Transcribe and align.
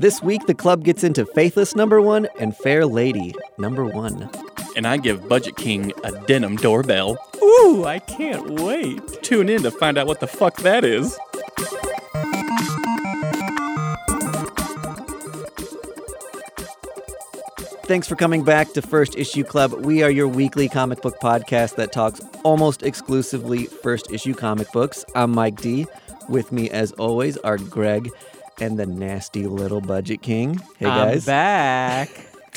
This 0.00 0.22
week, 0.22 0.46
the 0.46 0.54
club 0.54 0.84
gets 0.84 1.02
into 1.02 1.26
Faithless 1.26 1.74
number 1.74 2.00
one 2.00 2.28
and 2.38 2.56
Fair 2.56 2.86
Lady 2.86 3.34
number 3.58 3.84
one. 3.84 4.30
And 4.76 4.86
I 4.86 4.96
give 4.96 5.28
Budget 5.28 5.56
King 5.56 5.92
a 6.04 6.12
denim 6.26 6.54
doorbell. 6.54 7.18
Ooh, 7.42 7.84
I 7.84 7.98
can't 7.98 8.60
wait. 8.60 9.02
Tune 9.24 9.48
in 9.48 9.64
to 9.64 9.72
find 9.72 9.98
out 9.98 10.06
what 10.06 10.20
the 10.20 10.28
fuck 10.28 10.58
that 10.58 10.84
is. 10.84 11.18
Thanks 17.86 18.06
for 18.06 18.14
coming 18.14 18.44
back 18.44 18.72
to 18.74 18.82
First 18.82 19.16
Issue 19.16 19.42
Club. 19.42 19.72
We 19.84 20.04
are 20.04 20.10
your 20.10 20.28
weekly 20.28 20.68
comic 20.68 21.02
book 21.02 21.18
podcast 21.20 21.74
that 21.74 21.90
talks 21.90 22.20
almost 22.44 22.84
exclusively 22.84 23.64
first 23.64 24.12
issue 24.12 24.34
comic 24.34 24.70
books. 24.70 25.04
I'm 25.16 25.32
Mike 25.32 25.60
D. 25.60 25.86
With 26.28 26.52
me, 26.52 26.70
as 26.70 26.92
always, 26.92 27.36
are 27.38 27.56
Greg 27.56 28.10
and 28.60 28.78
the 28.78 28.86
nasty 28.86 29.46
little 29.46 29.80
Budget 29.80 30.22
King. 30.22 30.60
Hey, 30.78 30.86
guys. 30.86 31.28
I'm 31.28 31.32
back. 31.32 32.10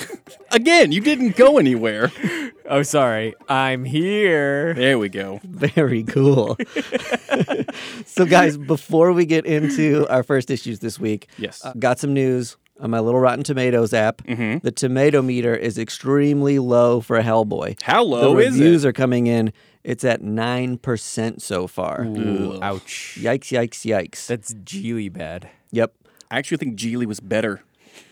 Again, 0.51 0.91
you 0.91 1.01
didn't 1.01 1.35
go 1.35 1.57
anywhere. 1.57 2.11
oh, 2.65 2.81
sorry. 2.83 3.35
I'm 3.47 3.85
here. 3.85 4.73
There 4.73 4.97
we 4.97 5.09
go. 5.09 5.39
Very 5.43 6.03
cool. 6.03 6.57
so, 8.05 8.25
guys, 8.25 8.57
before 8.57 9.13
we 9.13 9.25
get 9.25 9.45
into 9.45 10.07
our 10.09 10.23
first 10.23 10.49
issues 10.49 10.79
this 10.79 10.99
week, 10.99 11.27
Yes. 11.37 11.63
uh, 11.63 11.73
got 11.77 11.99
some 11.99 12.13
news 12.13 12.57
on 12.79 12.89
my 12.89 12.99
little 12.99 13.19
Rotten 13.19 13.43
Tomatoes 13.43 13.93
app. 13.93 14.23
Mm-hmm. 14.23 14.59
The 14.63 14.71
tomato 14.71 15.21
meter 15.21 15.55
is 15.55 15.77
extremely 15.77 16.57
low 16.59 16.99
for 17.01 17.21
Hellboy. 17.21 17.81
How 17.83 18.03
low 18.03 18.33
the 18.35 18.41
is 18.41 18.53
reviews 18.53 18.85
are 18.85 18.93
coming 18.93 19.27
in. 19.27 19.53
It's 19.83 20.03
at 20.03 20.21
9% 20.21 21.41
so 21.41 21.67
far. 21.67 22.03
Ooh, 22.05 22.59
ouch. 22.61 23.17
Yikes, 23.19 23.51
yikes, 23.51 23.85
yikes. 23.85 24.27
That's 24.27 24.53
Gigli 24.53 25.11
bad. 25.11 25.49
yep. 25.71 25.93
I 26.29 26.37
actually 26.37 26.57
think 26.57 26.77
Gigli 26.77 27.05
was 27.05 27.19
better 27.19 27.61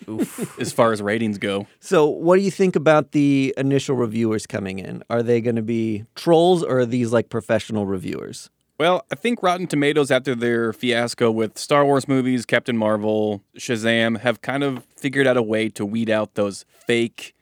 Oof. 0.10 0.60
as 0.60 0.74
far 0.74 0.92
as 0.92 1.02
ratings 1.02 1.38
go. 1.38 1.68
So, 1.80 2.06
what 2.06 2.36
do 2.36 2.42
you 2.42 2.52
think 2.52 2.76
about 2.76 3.12
the 3.12 3.54
initial 3.58 3.96
reviewers 3.96 4.46
coming 4.46 4.80
in? 4.80 5.04
Are 5.10 5.24
they 5.24 5.40
going 5.42 5.56
to 5.56 5.62
be 5.62 6.06
trolls 6.16 6.64
or 6.64 6.80
are 6.80 6.86
these 6.86 7.14
like 7.14 7.30
professional 7.30 7.86
reviewers? 7.86 8.50
Well, 8.78 9.06
I 9.12 9.16
think 9.16 9.44
Rotten 9.44 9.68
Tomatoes, 9.68 10.10
after 10.10 10.36
their 10.36 10.72
fiasco 10.72 11.30
with 11.32 11.58
Star 11.58 11.84
Wars 11.86 12.08
movies, 12.08 12.46
Captain 12.46 12.78
Marvel, 12.78 13.44
Shazam, 13.58 14.20
have 14.20 14.42
kind 14.42 14.64
of 14.64 14.86
figured 14.96 15.28
out 15.28 15.36
a 15.36 15.42
way 15.42 15.68
to 15.70 15.86
weed 15.86 16.10
out 16.10 16.36
those 16.36 16.66
fake 16.88 17.36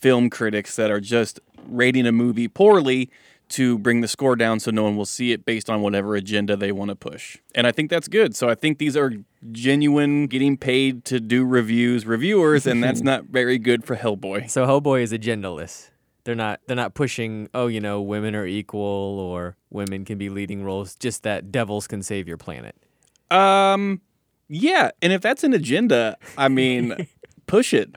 film 0.00 0.28
critics 0.28 0.74
that 0.74 0.90
are 0.90 1.00
just 1.00 1.38
rating 1.68 2.04
a 2.06 2.12
movie 2.12 2.48
poorly 2.48 3.10
to 3.52 3.78
bring 3.78 4.00
the 4.00 4.08
score 4.08 4.36
down 4.36 4.60
so 4.60 4.70
no 4.70 4.82
one 4.82 4.96
will 4.96 5.06
see 5.06 5.32
it 5.32 5.44
based 5.44 5.70
on 5.70 5.82
whatever 5.82 6.14
agenda 6.14 6.56
they 6.56 6.72
want 6.72 6.88
to 6.90 6.96
push. 6.96 7.38
And 7.54 7.66
I 7.66 7.72
think 7.72 7.90
that's 7.90 8.08
good. 8.08 8.34
So 8.34 8.48
I 8.48 8.54
think 8.54 8.78
these 8.78 8.96
are 8.96 9.12
genuine, 9.52 10.26
getting 10.26 10.56
paid 10.56 11.04
to 11.06 11.20
do 11.20 11.44
reviews 11.44 12.06
reviewers, 12.06 12.66
and 12.66 12.82
that's 12.82 13.00
not 13.02 13.24
very 13.24 13.58
good 13.58 13.84
for 13.84 13.96
Hellboy. 13.96 14.50
so 14.50 14.66
Hellboy 14.66 15.02
is 15.02 15.12
agendaless. 15.12 15.90
They're 16.24 16.34
not 16.34 16.60
they're 16.66 16.76
not 16.76 16.94
pushing, 16.94 17.48
oh, 17.52 17.66
you 17.66 17.80
know, 17.80 18.00
women 18.00 18.34
are 18.34 18.46
equal 18.46 18.80
or 18.80 19.56
women 19.70 20.04
can 20.04 20.18
be 20.18 20.28
leading 20.28 20.62
roles, 20.62 20.94
just 20.94 21.24
that 21.24 21.50
devils 21.50 21.86
can 21.86 22.02
save 22.02 22.28
your 22.28 22.36
planet. 22.36 22.76
Um, 23.30 24.00
yeah, 24.48 24.90
and 25.00 25.12
if 25.12 25.20
that's 25.20 25.42
an 25.42 25.52
agenda, 25.52 26.16
I 26.36 26.48
mean, 26.48 27.08
push 27.46 27.74
it, 27.74 27.96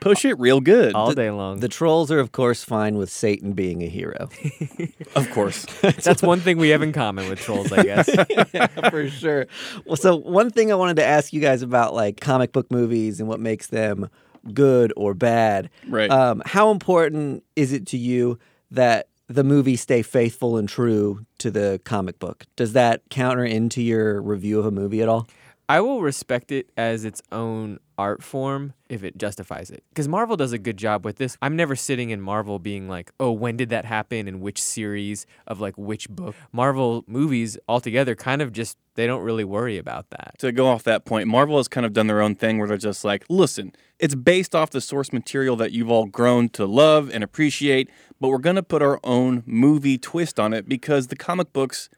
push 0.00 0.24
it 0.24 0.38
real 0.38 0.60
good. 0.60 0.94
All 0.94 1.12
day 1.12 1.30
long. 1.30 1.60
The 1.60 1.68
trolls 1.68 2.10
are, 2.10 2.18
of 2.18 2.32
course, 2.32 2.64
fine 2.64 2.96
with 2.96 3.10
Satan 3.10 3.52
being 3.52 3.82
a 3.82 3.88
hero. 3.88 4.28
of 5.16 5.30
course. 5.30 5.66
That's 5.80 6.22
one 6.22 6.40
thing 6.40 6.58
we 6.58 6.70
have 6.70 6.82
in 6.82 6.92
common 6.92 7.28
with 7.28 7.40
trolls, 7.40 7.72
I 7.72 7.82
guess. 7.82 8.10
for 8.90 9.08
sure. 9.08 9.46
Well, 9.84 9.96
so 9.96 10.16
one 10.16 10.50
thing 10.50 10.72
I 10.72 10.74
wanted 10.74 10.96
to 10.96 11.04
ask 11.04 11.32
you 11.32 11.40
guys 11.40 11.62
about 11.62 11.94
like 11.94 12.20
comic 12.20 12.52
book 12.52 12.70
movies 12.70 13.20
and 13.20 13.28
what 13.28 13.40
makes 13.40 13.68
them 13.68 14.08
good 14.52 14.92
or 14.96 15.14
bad. 15.14 15.70
Right. 15.88 16.10
Um, 16.10 16.42
how 16.44 16.70
important 16.70 17.44
is 17.56 17.72
it 17.72 17.86
to 17.88 17.98
you 17.98 18.38
that 18.70 19.08
the 19.28 19.44
movie 19.44 19.76
stay 19.76 20.02
faithful 20.02 20.56
and 20.56 20.68
true 20.68 21.24
to 21.38 21.50
the 21.50 21.80
comic 21.84 22.18
book? 22.18 22.46
Does 22.56 22.72
that 22.72 23.02
counter 23.10 23.44
into 23.44 23.82
your 23.82 24.20
review 24.20 24.58
of 24.58 24.66
a 24.66 24.70
movie 24.70 25.02
at 25.02 25.08
all? 25.08 25.28
I 25.68 25.80
will 25.80 26.02
respect 26.02 26.52
it 26.52 26.70
as 26.76 27.04
its 27.04 27.22
own 27.30 27.78
art 27.96 28.22
form 28.22 28.74
if 28.88 29.04
it 29.04 29.16
justifies 29.16 29.70
it. 29.70 29.84
Because 29.90 30.08
Marvel 30.08 30.36
does 30.36 30.52
a 30.52 30.58
good 30.58 30.76
job 30.76 31.04
with 31.04 31.16
this. 31.16 31.36
I'm 31.40 31.56
never 31.56 31.76
sitting 31.76 32.10
in 32.10 32.20
Marvel 32.20 32.58
being 32.58 32.88
like, 32.88 33.12
oh, 33.20 33.30
when 33.30 33.56
did 33.56 33.68
that 33.70 33.84
happen 33.84 34.26
and 34.26 34.40
which 34.40 34.60
series 34.60 35.24
of 35.46 35.60
like 35.60 35.78
which 35.78 36.08
book. 36.08 36.34
Marvel 36.52 37.04
movies 37.06 37.56
altogether 37.68 38.14
kind 38.14 38.42
of 38.42 38.52
just, 38.52 38.76
they 38.96 39.06
don't 39.06 39.22
really 39.22 39.44
worry 39.44 39.78
about 39.78 40.10
that. 40.10 40.34
to 40.38 40.52
go 40.52 40.66
off 40.66 40.82
that 40.82 41.04
point, 41.04 41.28
Marvel 41.28 41.56
has 41.56 41.68
kind 41.68 41.86
of 41.86 41.92
done 41.92 42.06
their 42.06 42.20
own 42.20 42.34
thing 42.34 42.58
where 42.58 42.66
they're 42.66 42.76
just 42.76 43.04
like, 43.04 43.24
listen, 43.28 43.72
it's 43.98 44.14
based 44.14 44.54
off 44.54 44.70
the 44.70 44.80
source 44.80 45.12
material 45.12 45.54
that 45.56 45.72
you've 45.72 45.90
all 45.90 46.06
grown 46.06 46.48
to 46.50 46.66
love 46.66 47.08
and 47.08 47.22
appreciate, 47.22 47.88
but 48.20 48.28
we're 48.28 48.38
going 48.38 48.56
to 48.56 48.62
put 48.62 48.82
our 48.82 48.98
own 49.04 49.42
movie 49.46 49.96
twist 49.96 50.40
on 50.40 50.52
it 50.52 50.68
because 50.68 51.06
the 51.06 51.16
comic 51.16 51.52
books 51.52 51.88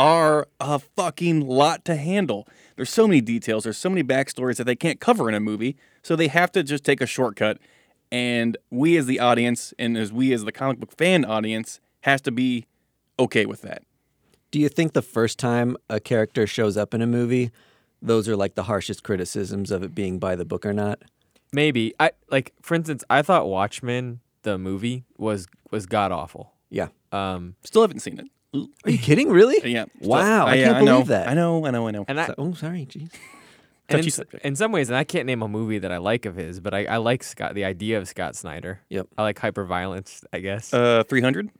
are 0.00 0.48
a 0.58 0.78
fucking 0.78 1.46
lot 1.46 1.84
to 1.84 1.94
handle. 1.94 2.48
There's 2.74 2.88
so 2.88 3.06
many 3.06 3.20
details, 3.20 3.64
there's 3.64 3.76
so 3.76 3.90
many 3.90 4.02
backstories 4.02 4.56
that 4.56 4.64
they 4.64 4.74
can't 4.74 4.98
cover 4.98 5.28
in 5.28 5.34
a 5.34 5.40
movie, 5.40 5.76
so 6.02 6.16
they 6.16 6.28
have 6.28 6.50
to 6.52 6.62
just 6.62 6.84
take 6.84 7.02
a 7.02 7.06
shortcut. 7.06 7.58
And 8.10 8.56
we 8.70 8.96
as 8.96 9.04
the 9.04 9.20
audience, 9.20 9.74
and 9.78 9.98
as 9.98 10.10
we 10.10 10.32
as 10.32 10.44
the 10.44 10.52
comic 10.52 10.80
book 10.80 10.96
fan 10.96 11.26
audience, 11.26 11.80
has 12.00 12.22
to 12.22 12.30
be 12.32 12.64
okay 13.18 13.44
with 13.44 13.60
that. 13.60 13.82
Do 14.50 14.58
you 14.58 14.70
think 14.70 14.94
the 14.94 15.02
first 15.02 15.38
time 15.38 15.76
a 15.90 16.00
character 16.00 16.46
shows 16.46 16.78
up 16.78 16.94
in 16.94 17.02
a 17.02 17.06
movie, 17.06 17.50
those 18.00 18.26
are 18.26 18.36
like 18.36 18.54
the 18.54 18.62
harshest 18.62 19.02
criticisms 19.02 19.70
of 19.70 19.82
it 19.82 19.94
being 19.94 20.18
by 20.18 20.34
the 20.34 20.46
book 20.46 20.64
or 20.64 20.72
not? 20.72 21.00
Maybe. 21.52 21.92
I 22.00 22.12
like, 22.30 22.54
for 22.62 22.74
instance, 22.74 23.04
I 23.10 23.20
thought 23.20 23.48
Watchmen, 23.48 24.20
the 24.44 24.56
movie, 24.56 25.04
was 25.18 25.46
was 25.70 25.84
god 25.84 26.10
awful. 26.10 26.54
Yeah. 26.70 26.88
Um, 27.12 27.56
Still 27.64 27.82
haven't 27.82 28.00
seen 28.00 28.18
it. 28.18 28.28
Are 28.54 28.90
you 28.90 28.98
kidding? 28.98 29.28
Really? 29.30 29.60
Yeah. 29.70 29.84
still- 29.98 30.10
Wow, 30.10 30.46
I 30.46 30.54
yeah, 30.54 30.72
can't 30.72 30.84
know, 30.84 30.92
believe 30.94 31.06
that. 31.08 31.28
I 31.28 31.34
know, 31.34 31.64
I 31.66 31.70
know, 31.70 31.86
I 31.86 31.90
know. 31.92 32.04
and 32.08 32.20
I, 32.20 32.26
So- 32.26 32.34
oh, 32.38 32.52
sorry. 32.54 32.86
Jeez. 32.86 33.10
and 33.88 34.04
in, 34.06 34.40
in 34.44 34.56
some 34.56 34.72
ways, 34.72 34.88
and 34.88 34.96
I 34.96 35.04
can't 35.04 35.26
name 35.26 35.42
a 35.42 35.48
movie 35.48 35.78
that 35.78 35.90
I 35.92 35.98
like 35.98 36.26
of 36.26 36.36
his, 36.36 36.60
but 36.60 36.74
I, 36.74 36.84
I 36.84 36.96
like 36.98 37.22
Scott, 37.22 37.54
the 37.54 37.64
idea 37.64 37.98
of 37.98 38.08
Scott 38.08 38.34
Snyder. 38.36 38.80
Yep. 38.88 39.08
I 39.18 39.22
like 39.22 39.38
hyperviolence, 39.38 40.24
I 40.32 40.38
guess. 40.40 40.72
Uh, 40.74 41.02
300? 41.08 41.50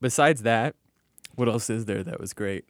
Besides 0.00 0.42
that, 0.42 0.74
what 1.36 1.48
else 1.48 1.68
is 1.70 1.84
there 1.86 2.02
that 2.02 2.20
was 2.20 2.32
great? 2.32 2.64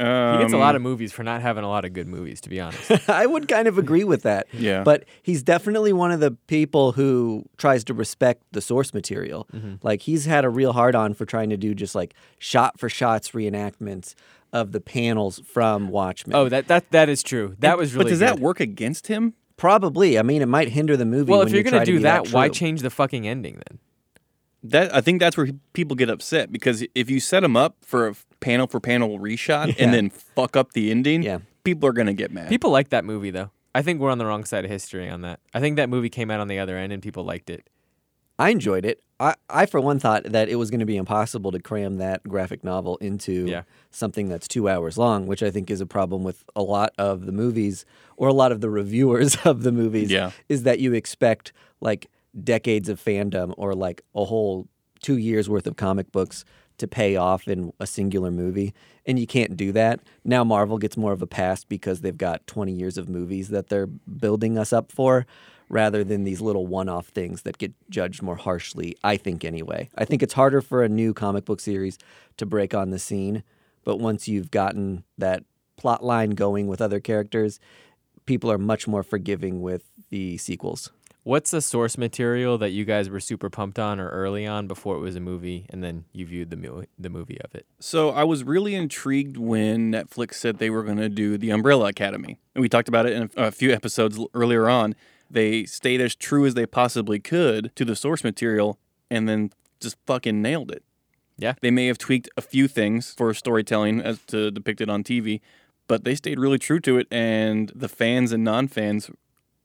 Um, 0.00 0.38
He 0.38 0.44
gets 0.44 0.52
a 0.52 0.58
lot 0.58 0.76
of 0.76 0.82
movies 0.82 1.12
for 1.12 1.22
not 1.22 1.42
having 1.42 1.64
a 1.64 1.68
lot 1.68 1.84
of 1.84 1.92
good 1.92 2.06
movies, 2.06 2.40
to 2.42 2.48
be 2.48 2.60
honest. 2.60 2.90
I 3.08 3.26
would 3.26 3.48
kind 3.48 3.66
of 3.66 3.78
agree 3.78 4.04
with 4.04 4.22
that. 4.22 4.46
Yeah. 4.58 4.82
But 4.82 5.04
he's 5.22 5.42
definitely 5.42 5.92
one 5.92 6.10
of 6.10 6.20
the 6.20 6.32
people 6.46 6.92
who 6.92 7.44
tries 7.56 7.84
to 7.84 7.94
respect 7.94 8.42
the 8.52 8.60
source 8.60 8.92
material. 8.92 9.48
Like 9.82 10.02
he's 10.02 10.24
had 10.24 10.44
a 10.44 10.48
real 10.50 10.72
hard 10.72 10.94
on 10.94 11.14
for 11.14 11.24
trying 11.24 11.50
to 11.50 11.56
do 11.56 11.74
just 11.74 11.94
like 11.94 12.14
shot 12.38 12.78
for 12.78 12.88
shots 12.88 13.30
reenactments 13.30 14.14
of 14.52 14.72
the 14.72 14.80
panels 14.80 15.40
from 15.46 15.88
Watchmen. 15.88 16.34
oh, 16.36 16.48
that 16.48 16.68
that 16.68 16.90
that 16.90 17.08
is 17.08 17.22
true. 17.22 17.54
That 17.58 17.76
was 17.78 17.94
really. 17.94 18.04
But 18.04 18.10
does 18.10 18.18
that 18.20 18.40
work 18.40 18.60
against 18.60 19.06
him? 19.08 19.34
probably. 19.58 20.18
I 20.18 20.22
mean, 20.22 20.40
it 20.40 20.46
might 20.48 20.68
hinder 20.70 20.96
the 20.96 21.04
movie. 21.04 21.30
Well, 21.30 21.40
when 21.40 21.48
if 21.48 21.52
you're 21.52 21.64
you 21.64 21.70
gonna 21.70 21.84
do 21.84 21.96
be 21.98 22.02
that, 22.04 22.30
why 22.32 22.48
change 22.48 22.80
the 22.80 22.90
fucking 22.90 23.28
ending 23.28 23.60
then? 23.68 23.78
That 24.62 24.94
I 24.94 25.00
think 25.02 25.20
that's 25.20 25.36
where 25.36 25.48
people 25.74 25.94
get 25.96 26.08
upset 26.08 26.50
because 26.50 26.84
if 26.94 27.10
you 27.10 27.20
set 27.20 27.44
him 27.44 27.56
up 27.56 27.76
for 27.82 28.08
a 28.08 28.14
panel 28.40 28.66
for 28.66 28.80
panel 28.80 29.18
reshot 29.18 29.68
Yeah. 29.68 29.84
and 29.84 29.94
then 29.94 30.10
fuck 30.10 30.56
up 30.56 30.72
the 30.72 30.90
ending, 30.90 31.22
Yeah. 31.22 31.38
people 31.64 31.88
are 31.88 31.92
gonna 31.92 32.14
get 32.14 32.30
mad. 32.32 32.48
People 32.48 32.70
like 32.70 32.90
that 32.90 33.04
movie 33.04 33.30
though. 33.30 33.50
I 33.74 33.82
think 33.82 34.00
we're 34.00 34.10
on 34.10 34.18
the 34.18 34.26
wrong 34.26 34.44
side 34.44 34.64
of 34.64 34.70
history 34.70 35.08
on 35.08 35.20
that. 35.22 35.40
I 35.54 35.60
think 35.60 35.76
that 35.76 35.88
movie 35.88 36.08
came 36.08 36.30
out 36.30 36.40
on 36.40 36.48
the 36.48 36.58
other 36.58 36.76
end 36.76 36.92
and 36.92 37.02
people 37.02 37.24
liked 37.24 37.50
it. 37.50 37.68
I 38.38 38.50
enjoyed 38.50 38.84
it. 38.84 39.02
I, 39.20 39.34
I 39.50 39.66
for 39.66 39.80
one 39.80 39.98
thought 39.98 40.22
that 40.24 40.48
it 40.48 40.54
was 40.56 40.70
going 40.70 40.78
to 40.80 40.86
be 40.86 40.96
impossible 40.96 41.50
to 41.50 41.58
cram 41.58 41.96
that 41.96 42.22
graphic 42.22 42.62
novel 42.62 42.96
into 42.98 43.46
Yeah. 43.46 43.62
something 43.90 44.28
that's 44.28 44.46
two 44.46 44.68
hours 44.68 44.96
long, 44.96 45.26
which 45.26 45.42
I 45.42 45.50
think 45.50 45.70
is 45.70 45.80
a 45.80 45.86
problem 45.86 46.22
with 46.22 46.44
a 46.54 46.62
lot 46.62 46.92
of 46.98 47.26
the 47.26 47.32
movies 47.32 47.84
or 48.16 48.28
a 48.28 48.32
lot 48.32 48.52
of 48.52 48.60
the 48.60 48.70
reviewers 48.70 49.36
of 49.44 49.64
the 49.64 49.72
movies. 49.72 50.10
Yeah. 50.10 50.30
is 50.48 50.62
that 50.62 50.78
you 50.78 50.92
expect 50.94 51.52
like 51.80 52.06
decades 52.44 52.88
of 52.88 53.02
fandom 53.04 53.54
or 53.56 53.74
like 53.74 54.02
a 54.14 54.24
whole 54.24 54.68
two 55.02 55.16
years 55.18 55.48
worth 55.50 55.66
of 55.66 55.74
comic 55.76 56.10
books 56.12 56.44
to 56.78 56.88
pay 56.88 57.16
off 57.16 57.46
in 57.46 57.72
a 57.78 57.86
singular 57.86 58.30
movie, 58.30 58.72
and 59.06 59.18
you 59.18 59.26
can't 59.26 59.56
do 59.56 59.72
that. 59.72 60.00
Now 60.24 60.44
Marvel 60.44 60.78
gets 60.78 60.96
more 60.96 61.12
of 61.12 61.22
a 61.22 61.26
pass 61.26 61.64
because 61.64 62.00
they've 62.00 62.16
got 62.16 62.46
20 62.46 62.72
years 62.72 62.96
of 62.96 63.08
movies 63.08 63.48
that 63.48 63.68
they're 63.68 63.86
building 63.86 64.56
us 64.56 64.72
up 64.72 64.90
for 64.90 65.26
rather 65.68 66.02
than 66.02 66.24
these 66.24 66.40
little 66.40 66.66
one-off 66.66 67.08
things 67.08 67.42
that 67.42 67.58
get 67.58 67.72
judged 67.90 68.22
more 68.22 68.36
harshly, 68.36 68.96
I 69.04 69.18
think 69.18 69.44
anyway. 69.44 69.90
I 69.96 70.04
think 70.06 70.22
it's 70.22 70.32
harder 70.32 70.62
for 70.62 70.82
a 70.82 70.88
new 70.88 71.12
comic 71.12 71.44
book 71.44 71.60
series 71.60 71.98
to 72.38 72.46
break 72.46 72.74
on 72.74 72.90
the 72.90 72.98
scene, 72.98 73.42
but 73.84 73.98
once 73.98 74.28
you've 74.28 74.50
gotten 74.50 75.04
that 75.18 75.44
plot 75.76 76.02
line 76.02 76.30
going 76.30 76.68
with 76.68 76.80
other 76.80 77.00
characters, 77.00 77.60
people 78.24 78.50
are 78.50 78.58
much 78.58 78.88
more 78.88 79.02
forgiving 79.02 79.60
with 79.60 79.84
the 80.10 80.38
sequels. 80.38 80.90
What's 81.28 81.50
the 81.50 81.60
source 81.60 81.98
material 81.98 82.56
that 82.56 82.70
you 82.70 82.86
guys 82.86 83.10
were 83.10 83.20
super 83.20 83.50
pumped 83.50 83.78
on 83.78 84.00
or 84.00 84.08
early 84.08 84.46
on 84.46 84.66
before 84.66 84.96
it 84.96 85.00
was 85.00 85.14
a 85.14 85.20
movie, 85.20 85.66
and 85.68 85.84
then 85.84 86.06
you 86.10 86.24
viewed 86.24 86.48
the 86.48 86.56
movie 86.56 86.86
the 86.98 87.10
movie 87.10 87.38
of 87.42 87.54
it? 87.54 87.66
So 87.78 88.08
I 88.08 88.24
was 88.24 88.44
really 88.44 88.74
intrigued 88.74 89.36
when 89.36 89.92
Netflix 89.92 90.36
said 90.36 90.56
they 90.56 90.70
were 90.70 90.82
going 90.82 90.96
to 90.96 91.10
do 91.10 91.36
the 91.36 91.50
Umbrella 91.50 91.88
Academy, 91.88 92.38
and 92.54 92.62
we 92.62 92.68
talked 92.70 92.88
about 92.88 93.04
it 93.04 93.12
in 93.12 93.30
a, 93.36 93.48
a 93.48 93.50
few 93.50 93.74
episodes 93.74 94.18
earlier 94.32 94.70
on. 94.70 94.94
They 95.30 95.66
stayed 95.66 96.00
as 96.00 96.14
true 96.14 96.46
as 96.46 96.54
they 96.54 96.64
possibly 96.64 97.20
could 97.20 97.76
to 97.76 97.84
the 97.84 97.94
source 97.94 98.24
material, 98.24 98.78
and 99.10 99.28
then 99.28 99.50
just 99.80 99.98
fucking 100.06 100.40
nailed 100.40 100.70
it. 100.70 100.82
Yeah. 101.36 101.56
They 101.60 101.70
may 101.70 101.88
have 101.88 101.98
tweaked 101.98 102.30
a 102.38 102.40
few 102.40 102.68
things 102.68 103.12
for 103.12 103.34
storytelling 103.34 104.00
as 104.00 104.20
to 104.28 104.50
depict 104.50 104.80
it 104.80 104.88
on 104.88 105.04
TV, 105.04 105.42
but 105.88 106.04
they 106.04 106.14
stayed 106.14 106.38
really 106.38 106.58
true 106.58 106.80
to 106.80 106.96
it, 106.96 107.06
and 107.10 107.70
the 107.74 107.90
fans 107.90 108.32
and 108.32 108.42
non-fans 108.42 109.10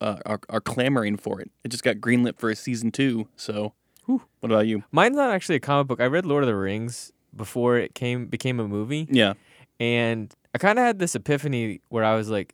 uh, 0.03 0.17
are, 0.25 0.39
are 0.49 0.61
clamoring 0.61 1.17
for 1.17 1.39
it. 1.39 1.49
It 1.63 1.69
just 1.69 1.83
got 1.83 1.95
greenlit 1.97 2.37
for 2.37 2.49
a 2.49 2.55
season 2.55 2.91
two. 2.91 3.27
So, 3.37 3.73
what 4.05 4.21
about 4.43 4.67
you? 4.67 4.83
Mine's 4.91 5.15
not 5.15 5.31
actually 5.31 5.55
a 5.55 5.59
comic 5.61 5.87
book. 5.87 6.01
I 6.01 6.05
read 6.05 6.25
Lord 6.25 6.43
of 6.43 6.47
the 6.47 6.55
Rings 6.55 7.11
before 7.35 7.77
it 7.77 7.95
came 7.95 8.27
became 8.27 8.59
a 8.59 8.67
movie, 8.67 9.07
Yeah, 9.09 9.33
and 9.79 10.33
I 10.53 10.57
kind 10.57 10.77
of 10.77 10.85
had 10.85 10.99
this 10.99 11.15
epiphany 11.15 11.79
where 11.89 12.03
I 12.03 12.15
was 12.15 12.29
like, 12.29 12.53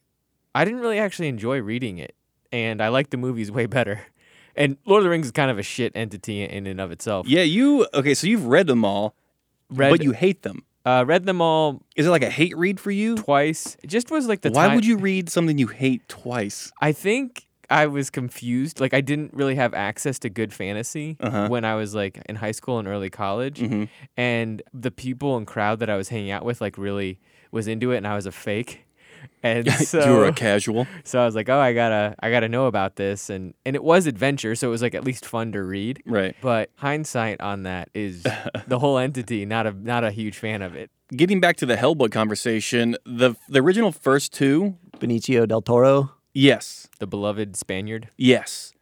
I 0.53 0.63
didn't 0.63 0.79
really 0.81 0.99
actually 0.99 1.27
enjoy 1.27 1.59
reading 1.61 1.97
it, 1.97 2.15
and 2.51 2.81
I 2.81 2.89
like 2.89 3.09
the 3.09 3.17
movies 3.17 3.51
way 3.51 3.65
better. 3.65 4.01
And 4.55 4.77
Lord 4.83 5.01
of 5.01 5.03
the 5.05 5.09
Rings 5.11 5.27
is 5.27 5.31
kind 5.31 5.49
of 5.49 5.57
a 5.57 5.63
shit 5.63 5.93
entity 5.95 6.43
in 6.43 6.67
and 6.67 6.81
of 6.81 6.91
itself. 6.91 7.27
yeah. 7.29 7.43
You 7.43 7.87
okay? 7.93 8.13
So 8.13 8.27
you've 8.27 8.45
read 8.45 8.67
them 8.67 8.83
all, 8.83 9.15
read 9.69 9.89
but 9.91 10.03
you 10.03 10.11
hate 10.11 10.41
them. 10.41 10.65
Uh, 10.85 11.03
read 11.05 11.25
them 11.25 11.41
all 11.41 11.81
Is 11.95 12.07
it 12.07 12.09
like 12.09 12.23
a 12.23 12.29
hate 12.29 12.55
read 12.57 12.79
for 12.79 12.91
you? 12.91 13.15
twice. 13.15 13.77
It 13.83 13.87
just 13.87 14.09
was 14.11 14.27
like 14.27 14.41
the 14.41 14.51
Why 14.51 14.67
time- 14.67 14.75
would 14.75 14.85
you 14.85 14.97
read 14.97 15.29
something 15.29 15.57
you 15.57 15.67
hate 15.67 16.07
twice? 16.07 16.71
I 16.81 16.91
think 16.91 17.45
I 17.69 17.85
was 17.85 18.09
confused. 18.09 18.79
Like 18.79 18.93
I 18.95 19.01
didn't 19.01 19.33
really 19.33 19.55
have 19.55 19.73
access 19.75 20.17
to 20.19 20.29
good 20.29 20.51
fantasy 20.53 21.17
Uh-huh. 21.19 21.47
when 21.49 21.65
I 21.65 21.75
was 21.75 21.93
like 21.93 22.19
in 22.27 22.35
high 22.37 22.51
school 22.53 22.79
and 22.79 22.87
early 22.87 23.09
college, 23.11 23.59
Mhm. 23.59 23.89
and 24.17 24.61
the 24.73 24.89
people 24.91 25.37
and 25.37 25.45
crowd 25.45 25.79
that 25.79 25.89
I 25.89 25.95
was 25.97 26.09
hanging 26.09 26.31
out 26.31 26.43
with 26.45 26.61
like 26.61 26.77
really 26.77 27.19
was 27.51 27.67
into 27.67 27.91
it, 27.91 27.97
and 27.97 28.07
I 28.07 28.15
was 28.15 28.25
a 28.25 28.31
fake. 28.31 28.85
And 29.41 29.71
so, 29.71 30.03
you 30.05 30.11
were 30.17 30.25
a 30.25 30.33
casual. 30.33 30.85
so 31.05 31.19
I 31.21 31.25
was 31.25 31.33
like, 31.35 31.47
oh, 31.49 31.59
I 31.59 31.73
gotta, 31.73 32.13
I 32.19 32.29
gotta 32.29 32.49
know 32.49 32.65
about 32.65 32.97
this, 32.97 33.29
and 33.29 33.53
and 33.65 33.75
it 33.75 33.83
was 33.83 34.05
adventure, 34.07 34.53
so 34.55 34.67
it 34.67 34.71
was 34.71 34.81
like 34.81 34.93
at 34.95 35.03
least 35.03 35.25
fun 35.25 35.51
to 35.53 35.63
read. 35.63 36.01
Right. 36.05 36.35
But 36.41 36.71
hindsight 36.75 37.39
on 37.39 37.63
that 37.63 37.89
is 37.93 38.23
the 38.67 38.79
whole 38.79 38.97
entity. 38.97 39.45
Not 39.45 39.65
a, 39.67 39.71
not 39.71 40.03
a 40.03 40.11
huge 40.11 40.37
fan 40.37 40.61
of 40.61 40.75
it. 40.75 40.91
Getting 41.15 41.39
back 41.39 41.55
to 41.57 41.65
the 41.65 41.75
Hellboy 41.75 42.11
conversation, 42.11 42.95
the 43.05 43.35
the 43.47 43.61
original 43.61 43.91
first 43.91 44.33
two, 44.33 44.75
Benicio 44.99 45.47
del 45.47 45.61
Toro. 45.61 46.11
yes, 46.33 46.87
The 46.99 47.07
beloved 47.07 47.55
Spaniard. 47.55 48.09
yes. 48.17 48.73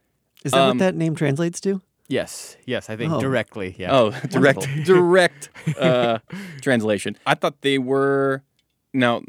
Is 0.44 0.52
that 0.52 0.60
Um, 0.60 0.68
what 0.70 0.78
that 0.78 0.94
name 0.94 1.14
translates 1.16 1.60
to? 1.62 1.82
Yes, 2.08 2.56
yes, 2.66 2.88
I 2.90 2.96
think 2.96 3.12
Oh. 3.12 3.20
directly. 3.20 3.74
Yeah. 3.78 3.92
Oh, 3.96 4.10
direct 4.28 4.66
direct 4.84 5.50
uh, 5.78 6.18
translation. 6.60 7.16
I 7.26 7.34
thought 7.34 7.60
they 7.62 7.78
were. 7.78 8.42
Now, 8.94 9.22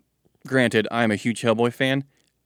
granted, 0.47 0.87
I'm 0.91 1.11
a 1.11 1.15
huge 1.15 1.41
Hellboy 1.41 1.73
fan. 1.73 2.03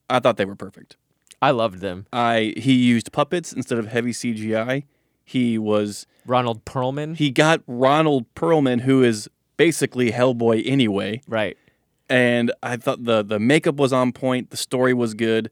I 0.09 0.19
thought 0.19 0.37
they 0.37 0.45
were 0.45 0.55
perfect. 0.55 0.97
I 1.41 1.51
loved 1.51 1.79
them. 1.79 2.05
I 2.13 2.53
he 2.57 2.73
used 2.73 3.11
puppets 3.11 3.51
instead 3.53 3.77
of 3.77 3.87
heavy 3.87 4.11
CGI. 4.11 4.83
He 5.25 5.57
was 5.57 6.05
Ronald 6.25 6.63
Perlman. 6.65 7.15
he 7.17 7.31
got 7.31 7.61
Ronald 7.67 8.25
Perlman, 8.35 8.81
who 8.81 9.03
is 9.03 9.29
basically 9.57 10.11
Hellboy 10.11 10.63
anyway. 10.65 11.21
right. 11.27 11.57
and 12.09 12.51
I 12.61 12.77
thought 12.77 13.03
the 13.05 13.23
the 13.23 13.39
makeup 13.39 13.75
was 13.75 13.91
on 13.93 14.11
point. 14.11 14.49
The 14.51 14.57
story 14.57 14.93
was 14.93 15.13
good. 15.13 15.49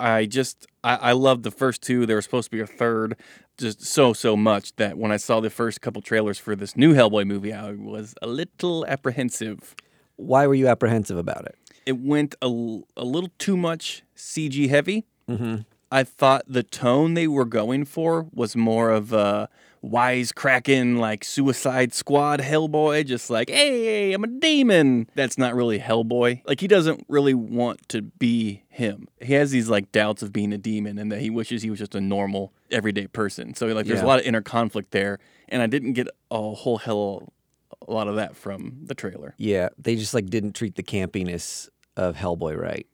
I 0.00 0.26
just 0.26 0.66
I, 0.82 0.96
I 0.96 1.12
loved 1.12 1.42
the 1.44 1.50
first 1.50 1.82
two. 1.82 2.04
There 2.06 2.16
was 2.16 2.24
supposed 2.24 2.50
to 2.50 2.56
be 2.56 2.60
a 2.60 2.66
third, 2.66 3.16
just 3.58 3.82
so 3.82 4.12
so 4.12 4.36
much 4.36 4.74
that 4.76 4.98
when 4.98 5.12
I 5.12 5.16
saw 5.18 5.40
the 5.40 5.50
first 5.50 5.80
couple 5.80 6.02
trailers 6.02 6.38
for 6.38 6.56
this 6.56 6.76
new 6.76 6.94
Hellboy 6.94 7.26
movie, 7.26 7.52
I 7.52 7.72
was 7.72 8.14
a 8.22 8.26
little 8.26 8.84
apprehensive. 8.86 9.74
Why 10.16 10.46
were 10.46 10.54
you 10.54 10.68
apprehensive 10.68 11.16
about 11.16 11.44
it? 11.46 11.56
It 11.86 11.98
went 11.98 12.34
a, 12.42 12.46
a 12.96 13.04
little 13.04 13.30
too 13.38 13.56
much 13.56 14.02
CG 14.16 14.68
heavy. 14.68 15.04
Mm-hmm. 15.28 15.56
I 15.92 16.02
thought 16.04 16.44
the 16.48 16.62
tone 16.62 17.14
they 17.14 17.28
were 17.28 17.44
going 17.44 17.84
for 17.84 18.26
was 18.32 18.56
more 18.56 18.90
of 18.90 19.12
a 19.12 19.48
wisecracking, 19.84 20.98
like 20.98 21.24
Suicide 21.24 21.92
Squad 21.92 22.40
Hellboy, 22.40 23.06
just 23.06 23.30
like, 23.30 23.48
hey, 23.50 24.12
I'm 24.12 24.24
a 24.24 24.28
demon. 24.28 25.08
That's 25.14 25.38
not 25.38 25.54
really 25.54 25.78
Hellboy. 25.78 26.42
Like, 26.46 26.60
he 26.60 26.66
doesn't 26.68 27.04
really 27.08 27.34
want 27.34 27.88
to 27.90 28.02
be 28.02 28.62
him. 28.68 29.08
He 29.20 29.34
has 29.34 29.50
these, 29.50 29.68
like, 29.68 29.92
doubts 29.92 30.22
of 30.22 30.32
being 30.32 30.52
a 30.52 30.58
demon 30.58 30.98
and 30.98 31.12
that 31.12 31.20
he 31.20 31.30
wishes 31.30 31.62
he 31.62 31.70
was 31.70 31.78
just 31.78 31.94
a 31.94 32.00
normal, 32.00 32.52
everyday 32.70 33.06
person. 33.06 33.54
So, 33.54 33.66
like, 33.68 33.86
there's 33.86 34.00
Yeah. 34.00 34.06
a 34.06 34.08
lot 34.08 34.20
of 34.20 34.26
inner 34.26 34.42
conflict 34.42 34.90
there. 34.90 35.18
And 35.48 35.62
I 35.62 35.66
didn't 35.66 35.92
get 35.92 36.08
a 36.30 36.40
whole 36.54 36.78
hell 36.78 37.32
a 37.86 37.92
lot 37.92 38.08
of 38.08 38.16
that 38.16 38.34
from 38.36 38.78
the 38.84 38.94
trailer. 38.94 39.34
Yeah, 39.36 39.68
they 39.78 39.94
just 39.96 40.14
like 40.14 40.26
didn't 40.30 40.54
treat 40.54 40.76
the 40.76 40.82
campiness 40.82 41.68
of 41.96 42.16
Hellboy 42.16 42.56
right. 42.60 42.86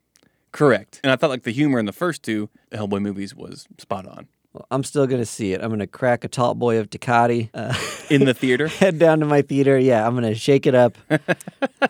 Correct. 0.52 1.00
And 1.04 1.12
I 1.12 1.16
thought, 1.16 1.30
like, 1.30 1.44
the 1.44 1.52
humor 1.52 1.78
in 1.78 1.86
the 1.86 1.92
first 1.92 2.22
two 2.22 2.48
Hellboy 2.72 3.00
movies 3.00 3.34
was 3.34 3.66
spot 3.78 4.06
on. 4.06 4.26
Well, 4.52 4.66
I'm 4.72 4.82
still 4.82 5.06
gonna 5.06 5.24
see 5.26 5.52
it. 5.52 5.62
I'm 5.62 5.70
gonna 5.70 5.86
crack 5.86 6.24
a 6.24 6.28
tall 6.28 6.54
boy 6.56 6.78
of 6.78 6.90
Tecate. 6.90 7.50
Uh, 7.54 7.72
In 8.10 8.24
the 8.24 8.34
theater. 8.34 8.66
head 8.82 8.98
down 8.98 9.20
to 9.20 9.26
my 9.26 9.42
theater. 9.42 9.78
Yeah, 9.78 10.04
I'm 10.04 10.14
gonna 10.14 10.34
shake 10.34 10.66
it 10.66 10.74
up. 10.74 10.98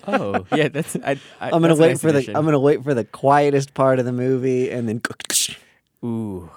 Oh, 0.06 0.46
yeah. 0.54 0.68
That's. 0.68 0.96
I, 0.96 1.18
I, 1.40 1.50
I'm 1.50 1.62
gonna 1.62 1.74
wait 1.76 1.88
nice 1.90 2.00
for 2.00 2.12
the. 2.12 2.26
I'm 2.34 2.44
gonna 2.44 2.60
wait 2.60 2.82
for 2.84 2.94
the 2.94 3.04
quietest 3.04 3.74
part 3.74 3.98
of 3.98 4.04
the 4.04 4.12
movie, 4.12 4.70
and 4.70 4.88
then. 4.88 5.00
Ooh. 6.04 6.50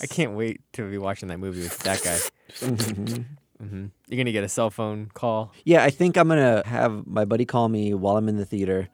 I 0.00 0.06
can't 0.06 0.32
wait 0.32 0.60
to 0.74 0.88
be 0.88 0.98
watching 0.98 1.28
that 1.28 1.38
movie 1.38 1.62
with 1.62 1.78
that 1.80 2.02
guy. 2.02 2.18
hmm 2.66 3.86
You're 4.08 4.16
gonna 4.18 4.32
get 4.32 4.44
a 4.44 4.48
cell 4.48 4.70
phone 4.70 5.10
call. 5.14 5.52
Yeah, 5.64 5.82
I 5.84 5.90
think 5.90 6.16
I'm 6.16 6.28
gonna 6.28 6.62
have 6.66 7.06
my 7.06 7.24
buddy 7.24 7.44
call 7.44 7.68
me 7.68 7.92
while 7.94 8.16
I'm 8.16 8.28
in 8.28 8.36
the 8.36 8.46
theater, 8.46 8.88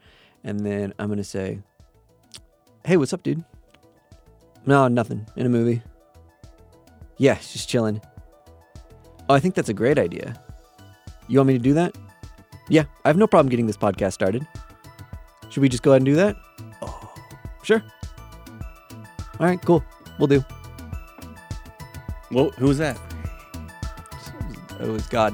and 0.44 0.60
then 0.60 0.92
I'm 0.98 1.08
gonna 1.08 1.24
say, 1.24 1.58
"Hey, 2.84 2.96
what's 2.96 3.12
up, 3.12 3.22
dude?" 3.22 3.42
No, 4.66 4.88
nothing. 4.88 5.26
In 5.36 5.46
a 5.46 5.48
movie. 5.48 5.82
Yeah, 7.18 7.34
just 7.34 7.68
chilling. 7.68 8.00
Oh, 9.28 9.34
I 9.34 9.40
think 9.40 9.54
that's 9.54 9.68
a 9.68 9.74
great 9.74 9.98
idea. 9.98 10.34
You 11.28 11.38
want 11.38 11.48
me 11.48 11.54
to 11.54 11.58
do 11.62 11.74
that? 11.74 11.96
Yeah, 12.68 12.84
I 13.04 13.08
have 13.08 13.16
no 13.16 13.26
problem 13.26 13.48
getting 13.50 13.66
this 13.66 13.76
podcast 13.76 14.12
started. 14.12 14.46
Should 15.50 15.60
we 15.60 15.68
just 15.68 15.82
go 15.82 15.92
ahead 15.92 16.00
and 16.00 16.06
do 16.06 16.14
that? 16.16 16.36
Oh, 16.82 17.14
sure. 17.62 17.82
All 19.38 19.46
right, 19.46 19.60
cool. 19.62 19.84
We'll 20.18 20.28
do. 20.28 20.44
Well, 22.30 22.50
who 22.50 22.66
was 22.66 22.78
that? 22.78 22.98
Oh, 24.80 24.84
it 24.84 24.88
was 24.90 25.06
God. 25.06 25.32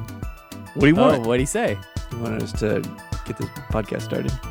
What 0.75 0.81
do 0.83 0.87
you 0.89 0.97
Oh, 0.99 1.09
want? 1.13 1.27
what'd 1.27 1.41
he 1.41 1.47
say? 1.47 1.79
He 2.11 2.17
wanted 2.17 2.43
us 2.43 2.53
to 2.61 2.83
get 3.27 3.39
this 3.39 3.49
podcast 3.71 4.03
started. 4.03 4.31
Started. 4.31 4.50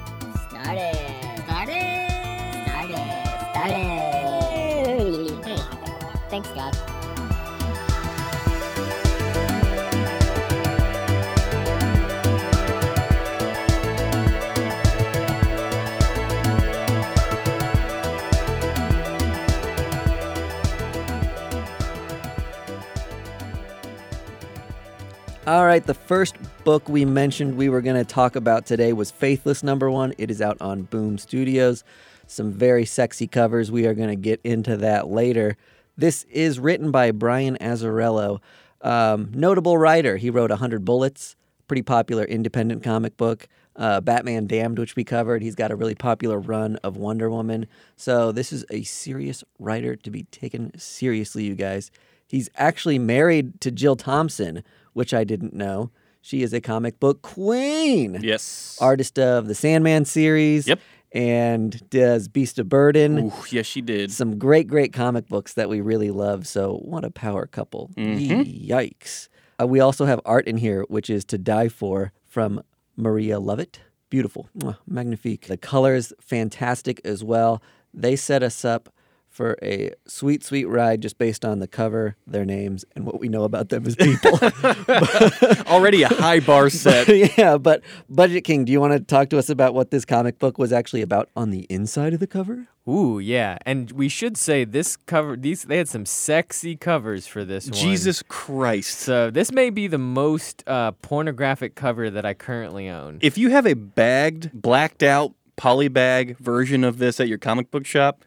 All 25.49 25.65
right, 25.65 25.83
the 25.83 25.95
first 25.95 26.35
book 26.63 26.87
we 26.87 27.05
mentioned 27.05 27.57
we 27.57 27.69
were 27.69 27.81
going 27.81 27.95
to 27.95 28.05
talk 28.05 28.35
about 28.35 28.67
today 28.67 28.93
was 28.93 29.09
Faithless 29.09 29.63
number 29.63 29.89
one. 29.89 30.13
It 30.19 30.29
is 30.29 30.43
out 30.43 30.57
on 30.61 30.83
Boom 30.83 31.17
Studios. 31.17 31.83
Some 32.27 32.51
very 32.51 32.85
sexy 32.85 33.25
covers. 33.25 33.71
We 33.71 33.87
are 33.87 33.95
going 33.95 34.09
to 34.09 34.15
get 34.15 34.39
into 34.43 34.77
that 34.77 35.07
later. 35.07 35.57
This 35.97 36.23
is 36.25 36.59
written 36.59 36.91
by 36.91 37.09
Brian 37.09 37.57
Azzarello, 37.59 38.41
um, 38.81 39.31
notable 39.33 39.75
writer. 39.75 40.17
He 40.17 40.29
wrote 40.29 40.51
100 40.51 40.85
Bullets, 40.85 41.35
pretty 41.67 41.81
popular 41.81 42.25
independent 42.25 42.83
comic 42.83 43.17
book. 43.17 43.47
Uh, 43.79 44.01
Batman 44.01 44.45
Damned, 44.45 44.77
which 44.77 44.95
we 44.97 45.03
covered. 45.05 45.41
He's 45.41 45.55
got 45.55 45.71
a 45.71 45.75
really 45.75 45.95
popular 45.95 46.37
run 46.37 46.75
of 46.83 46.97
Wonder 46.97 47.29
Woman. 47.29 47.65
So 47.95 48.31
this 48.33 48.51
is 48.51 48.65
a 48.69 48.83
serious 48.83 49.41
writer 49.57 49.95
to 49.95 50.11
be 50.11 50.23
taken 50.23 50.77
seriously, 50.77 51.45
you 51.45 51.55
guys. 51.55 51.89
He's 52.27 52.49
actually 52.55 52.99
married 52.99 53.61
to 53.61 53.71
Jill 53.71 53.95
Thompson, 53.95 54.63
which 54.93 55.13
I 55.13 55.23
didn't 55.23 55.53
know. 55.53 55.91
She 56.21 56.43
is 56.43 56.51
a 56.53 56.59
comic 56.59 56.99
book 56.99 57.21
queen, 57.21 58.19
yes. 58.21 58.77
artist 58.81 59.17
of 59.17 59.47
the 59.47 59.55
Sandman 59.55 60.03
series, 60.03 60.67
Yep. 60.67 60.79
and 61.13 61.89
does 61.89 62.27
Beast 62.27 62.59
of 62.59 62.67
Burden. 62.67 63.17
Ooh, 63.19 63.33
yes, 63.49 63.65
she 63.65 63.79
did. 63.81 64.11
Some 64.11 64.37
great, 64.37 64.67
great 64.67 64.91
comic 64.91 65.27
books 65.29 65.53
that 65.53 65.69
we 65.69 65.79
really 65.79 66.11
love. 66.11 66.45
So, 66.45 66.79
what 66.83 67.05
a 67.05 67.09
power 67.09 67.47
couple. 67.47 67.91
Mhm. 67.95 68.67
Yikes. 68.67 69.29
Uh, 69.59 69.65
we 69.67 69.79
also 69.79 70.03
have 70.05 70.19
art 70.25 70.45
in 70.47 70.57
here, 70.57 70.83
which 70.89 71.09
is 71.09 71.23
To 71.25 71.37
Die 71.37 71.69
For 71.69 72.11
from 72.27 72.61
Maria 72.99 73.39
Llovet. 73.39 73.79
Beautiful. 74.09 74.49
Mwah, 74.57 74.77
magnifique. 74.85 75.47
The 75.47 75.57
colors, 75.57 76.11
fantastic 76.19 76.99
as 77.05 77.23
well. 77.23 77.61
They 77.93 78.15
set 78.15 78.43
us 78.43 78.65
up 78.65 78.89
for 79.29 79.57
a 79.61 79.91
sweet, 80.05 80.43
sweet 80.43 80.65
ride 80.65 81.01
just 81.01 81.17
based 81.17 81.45
on 81.45 81.59
the 81.59 81.67
cover, 81.67 82.15
their 82.27 82.45
names, 82.45 82.83
and 82.95 83.05
what 83.05 83.19
we 83.19 83.29
know 83.29 83.43
about 83.43 83.69
them 83.69 83.85
as 83.85 83.95
people. 83.95 84.31
Already 85.67 86.03
a 86.03 86.09
high 86.09 86.39
bar 86.39 86.69
set. 86.69 87.07
yeah, 87.37 87.57
but 87.57 87.81
Budget 88.09 88.43
King, 88.43 88.65
do 88.65 88.71
you 88.71 88.81
want 88.81 88.93
to 88.93 88.99
talk 88.99 89.29
to 89.29 89.37
us 89.37 89.49
about 89.49 89.73
what 89.73 89.91
this 89.91 90.05
comic 90.05 90.39
book 90.39 90.57
was 90.57 90.73
actually 90.73 91.01
about 91.01 91.29
on 91.35 91.51
the 91.51 91.65
inside 91.69 92.13
of 92.13 92.19
the 92.19 92.27
cover? 92.27 92.67
Ooh, 92.87 93.19
yeah. 93.19 93.57
And 93.65 93.91
we 93.91 94.09
should 94.09 94.35
say 94.35 94.63
this 94.65 94.97
cover 94.97 95.35
these 95.35 95.63
they 95.63 95.77
had 95.77 95.87
some 95.87 96.05
sexy 96.05 96.75
covers 96.75 97.27
for 97.27 97.45
this 97.45 97.65
one. 97.65 97.73
Jesus 97.73 98.23
Christ. 98.23 98.99
So 98.99 99.29
this 99.29 99.51
may 99.51 99.69
be 99.69 99.87
the 99.87 99.99
most 99.99 100.63
uh, 100.65 100.91
pornographic 100.93 101.75
cover 101.75 102.09
that 102.09 102.25
I 102.25 102.33
currently 102.33 102.89
own. 102.89 103.19
If 103.21 103.37
you 103.37 103.51
have 103.51 103.67
a 103.67 103.75
bagged, 103.75 104.51
blacked 104.53 105.03
out 105.03 105.33
polybag 105.55 106.37
version 106.39 106.83
of 106.83 106.97
this 106.97 107.19
at 107.19 107.27
your 107.27 107.37
comic 107.37 107.69
book 107.69 107.85
shop, 107.85 108.23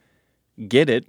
get 0.69 0.88
it, 0.88 1.07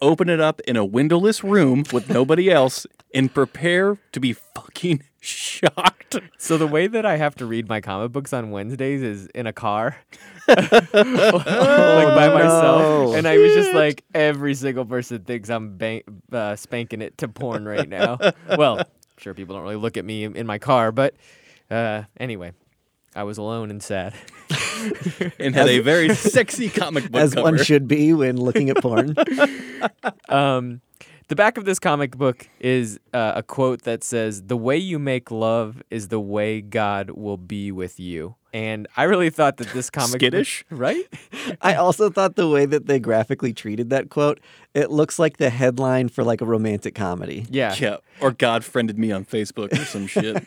open 0.00 0.28
it 0.28 0.40
up 0.40 0.60
in 0.62 0.76
a 0.76 0.84
windowless 0.84 1.42
room 1.44 1.84
with 1.92 2.08
nobody 2.10 2.50
else, 2.50 2.86
and 3.14 3.32
prepare 3.32 3.98
to 4.12 4.20
be 4.20 4.32
fucking 4.32 5.02
shocked. 5.20 6.20
So 6.38 6.56
the 6.58 6.66
way 6.66 6.86
that 6.86 7.04
I 7.06 7.16
have 7.16 7.34
to 7.36 7.46
read 7.46 7.68
my 7.68 7.80
comic 7.80 8.12
books 8.12 8.32
on 8.32 8.50
Wednesdays 8.50 9.02
is 9.02 9.26
in 9.28 9.46
a 9.46 9.52
car, 9.52 9.96
like 10.48 10.58
by 10.70 12.28
myself, 12.32 12.80
no. 12.80 13.14
and 13.14 13.26
I 13.26 13.38
was 13.38 13.52
just 13.54 13.72
like, 13.74 14.04
every 14.14 14.54
single 14.54 14.84
person 14.84 15.24
thinks 15.24 15.50
I'm 15.50 15.76
bang- 15.76 16.02
uh, 16.32 16.56
spanking 16.56 17.02
it 17.02 17.18
to 17.18 17.28
porn 17.28 17.66
right 17.66 17.88
now. 17.88 18.18
well, 18.56 18.82
sure, 19.18 19.34
people 19.34 19.54
don't 19.54 19.64
really 19.64 19.76
look 19.76 19.96
at 19.96 20.04
me 20.04 20.24
in 20.24 20.36
in 20.36 20.46
my 20.46 20.58
car, 20.58 20.92
but 20.92 21.14
uh, 21.70 22.04
anyway, 22.18 22.52
I 23.14 23.24
was 23.24 23.38
alone 23.38 23.70
and 23.70 23.82
sad. 23.82 24.14
And 25.38 25.54
had 25.54 25.68
a 25.68 25.80
very 25.80 26.14
sexy 26.14 26.68
comic 26.68 27.10
book 27.10 27.20
As 27.22 27.34
cover. 27.34 27.44
one 27.44 27.58
should 27.62 27.86
be 27.88 28.12
when 28.12 28.36
looking 28.36 28.70
at 28.70 28.76
porn. 28.78 29.14
Um, 30.28 30.80
the 31.28 31.36
back 31.36 31.58
of 31.58 31.64
this 31.64 31.78
comic 31.78 32.16
book 32.16 32.48
is 32.58 32.98
uh, 33.12 33.32
a 33.36 33.42
quote 33.42 33.82
that 33.82 34.02
says, 34.02 34.42
"The 34.42 34.56
way 34.56 34.76
you 34.76 34.98
make 34.98 35.30
love 35.30 35.82
is 35.90 36.08
the 36.08 36.18
way 36.20 36.60
God 36.60 37.10
will 37.10 37.36
be 37.36 37.70
with 37.70 38.00
you." 38.00 38.34
And 38.52 38.88
I 38.96 39.02
really 39.04 39.28
thought 39.30 39.58
that 39.58 39.68
this 39.68 39.90
comic, 39.90 40.12
book- 40.12 40.20
Skittish? 40.20 40.64
right? 40.70 41.04
I 41.60 41.74
also 41.74 42.08
thought 42.08 42.34
the 42.36 42.48
way 42.48 42.64
that 42.64 42.86
they 42.86 42.98
graphically 42.98 43.52
treated 43.52 43.90
that 43.90 44.08
quote, 44.08 44.40
it 44.74 44.90
looks 44.90 45.18
like 45.18 45.36
the 45.36 45.50
headline 45.50 46.08
for 46.08 46.24
like 46.24 46.40
a 46.40 46.46
romantic 46.46 46.94
comedy. 46.94 47.46
Yeah. 47.50 47.74
Yeah, 47.78 47.98
or 48.20 48.32
God 48.32 48.64
friended 48.64 48.98
me 48.98 49.12
on 49.12 49.24
Facebook 49.26 49.72
or 49.78 49.84
some 49.84 50.06
shit. 50.06 50.42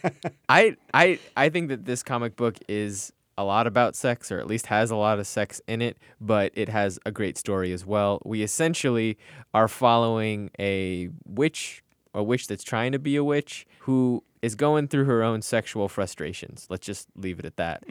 I 0.49 0.75
I 0.93 1.19
I 1.37 1.49
think 1.49 1.69
that 1.69 1.85
this 1.85 2.01
comic 2.01 2.35
book 2.35 2.57
is 2.67 3.13
a 3.41 3.43
lot 3.43 3.67
about 3.67 3.95
sex, 3.95 4.31
or 4.31 4.39
at 4.39 4.47
least 4.47 4.67
has 4.67 4.91
a 4.91 4.95
lot 4.95 5.19
of 5.19 5.27
sex 5.27 5.61
in 5.67 5.81
it, 5.81 5.97
but 6.19 6.51
it 6.55 6.69
has 6.69 6.99
a 7.05 7.11
great 7.11 7.37
story 7.37 7.73
as 7.73 7.85
well. 7.85 8.21
We 8.23 8.43
essentially 8.43 9.17
are 9.53 9.67
following 9.67 10.51
a 10.59 11.09
witch, 11.25 11.83
a 12.13 12.23
witch 12.23 12.47
that's 12.47 12.63
trying 12.63 12.91
to 12.91 12.99
be 12.99 13.15
a 13.15 13.23
witch, 13.23 13.65
who 13.79 14.23
is 14.41 14.55
going 14.55 14.87
through 14.87 15.05
her 15.05 15.21
own 15.23 15.41
sexual 15.41 15.87
frustrations. 15.87 16.65
Let's 16.69 16.85
just 16.85 17.07
leave 17.15 17.39
it 17.39 17.45
at 17.45 17.57
that. 17.57 17.83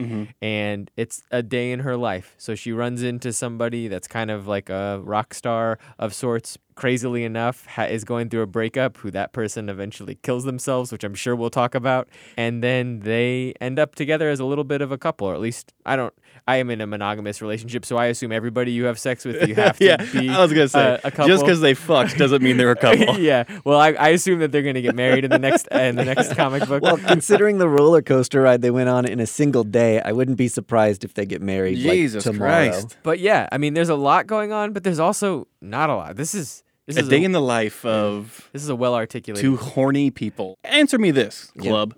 And 0.43 0.91
it's 0.97 1.23
a 1.31 1.43
day 1.43 1.73
in 1.73 1.81
her 1.81 1.97
life. 1.97 2.35
So 2.39 2.55
she 2.55 2.73
runs 2.73 3.03
into 3.03 3.33
somebody 3.33 3.89
that's 3.89 4.09
kind 4.09 4.31
of 4.31 4.47
like 4.47 4.69
a 4.69 5.01
rock 5.05 5.35
star 5.35 5.79
of 5.99 6.15
sorts. 6.15 6.59
Crazily 6.77 7.25
enough, 7.25 7.67
ha- 7.67 7.83
is 7.85 8.05
going 8.05 8.31
through 8.31 8.41
a 8.41 8.47
breakup. 8.47 8.97
Who 8.99 9.11
that 9.11 9.35
person 9.35 9.69
eventually 9.69 10.15
kills 10.23 10.45
themselves, 10.45 10.91
which 10.91 11.05
I'm 11.05 11.15
sure 11.15 11.37
we'll 11.37 11.51
talk 11.51 11.75
about. 11.75 12.09
And 12.39 12.65
then 12.65 13.01
they 13.01 13.53
end 13.61 13.79
up 13.79 13.95
together 13.97 14.31
as 14.31 14.41
a 14.41 14.47
little 14.47 14.65
bit 14.65 14.81
of 14.81 14.91
a 14.91 14.97
couple, 14.97 15.27
or 15.27 15.35
at 15.35 15.41
least 15.43 15.75
I 15.85 15.97
don't. 15.97 16.15
I 16.49 16.57
am 16.57 16.71
in 16.71 16.81
a 16.81 16.87
monogamous 16.87 17.43
relationship, 17.43 17.85
so 17.85 17.99
I 17.99 18.07
assume 18.07 18.33
everybody 18.33 18.73
you 18.73 18.87
have 18.87 18.99
sex 18.99 19.27
with, 19.27 19.47
you 19.47 19.57
have 19.57 19.77
to 19.79 19.85
yeah, 19.85 19.97
be. 20.11 20.31
I 20.31 20.41
was 20.41 20.55
gonna 20.55 20.69
say, 20.69 20.95
uh, 20.95 20.99
a 21.05 21.11
couple. 21.11 21.27
just 21.29 21.45
because 21.45 21.61
they 21.61 21.75
fucked 21.75 22.17
doesn't 22.17 22.41
mean 22.43 22.57
they're 22.57 22.71
a 22.71 22.77
couple. 22.81 23.19
yeah. 23.19 23.45
Well, 23.63 23.79
I, 23.79 23.91
I 23.93 24.09
assume 24.11 24.39
that 24.39 24.51
they're 24.51 24.63
gonna 24.63 24.81
get 24.81 24.95
married 24.95 25.25
in 25.25 25.31
the 25.31 25.39
next 25.39 25.69
in 25.73 25.97
the 25.97 26.05
next 26.07 26.35
comic 26.43 26.69
book. 26.69 26.83
Well, 26.83 26.99
considering 27.07 27.59
the 27.59 27.69
roller 27.69 28.03
coaster 28.03 28.43
ride 28.43 28.63
they 28.63 28.71
went 28.71 28.89
on 28.89 29.07
in 29.07 29.21
a 29.21 29.27
single 29.27 29.65
day, 29.65 30.01
I 30.01 30.13
wouldn't 30.13 30.39
be 30.39 30.49
surprised 30.49 31.05
if 31.05 31.15
they 31.15 31.27
get 31.27 31.43
married 31.43 31.79
Jesus 31.79 32.27
like 32.27 32.35
tomorrow. 32.35 32.71
Christ. 32.71 32.99
But 33.03 33.19
yeah, 33.19 33.49
I 33.53 33.59
mean, 33.59 33.75
there's 33.75 33.89
a 33.89 33.95
lot 33.95 34.27
going 34.27 34.53
on, 34.53 34.73
but 34.73 34.85
there's 34.85 35.01
also 35.01 35.47
not 35.61 35.91
a 35.91 35.95
lot. 35.95 36.17
This 36.17 36.35
is 36.35 36.63
this 36.87 36.97
A 36.97 37.01
is 37.01 37.09
day 37.09 37.23
a, 37.23 37.25
in 37.25 37.33
the 37.33 37.41
life 37.41 37.85
of 37.85 38.49
this 38.53 38.63
is 38.63 38.69
a 38.69 38.77
well 38.77 38.95
articulated. 38.95 39.41
two 39.41 39.57
horny 39.57 40.11
people. 40.11 40.59
Answer 40.65 40.99
me 40.99 41.11
this, 41.11 41.53
club. 41.59 41.95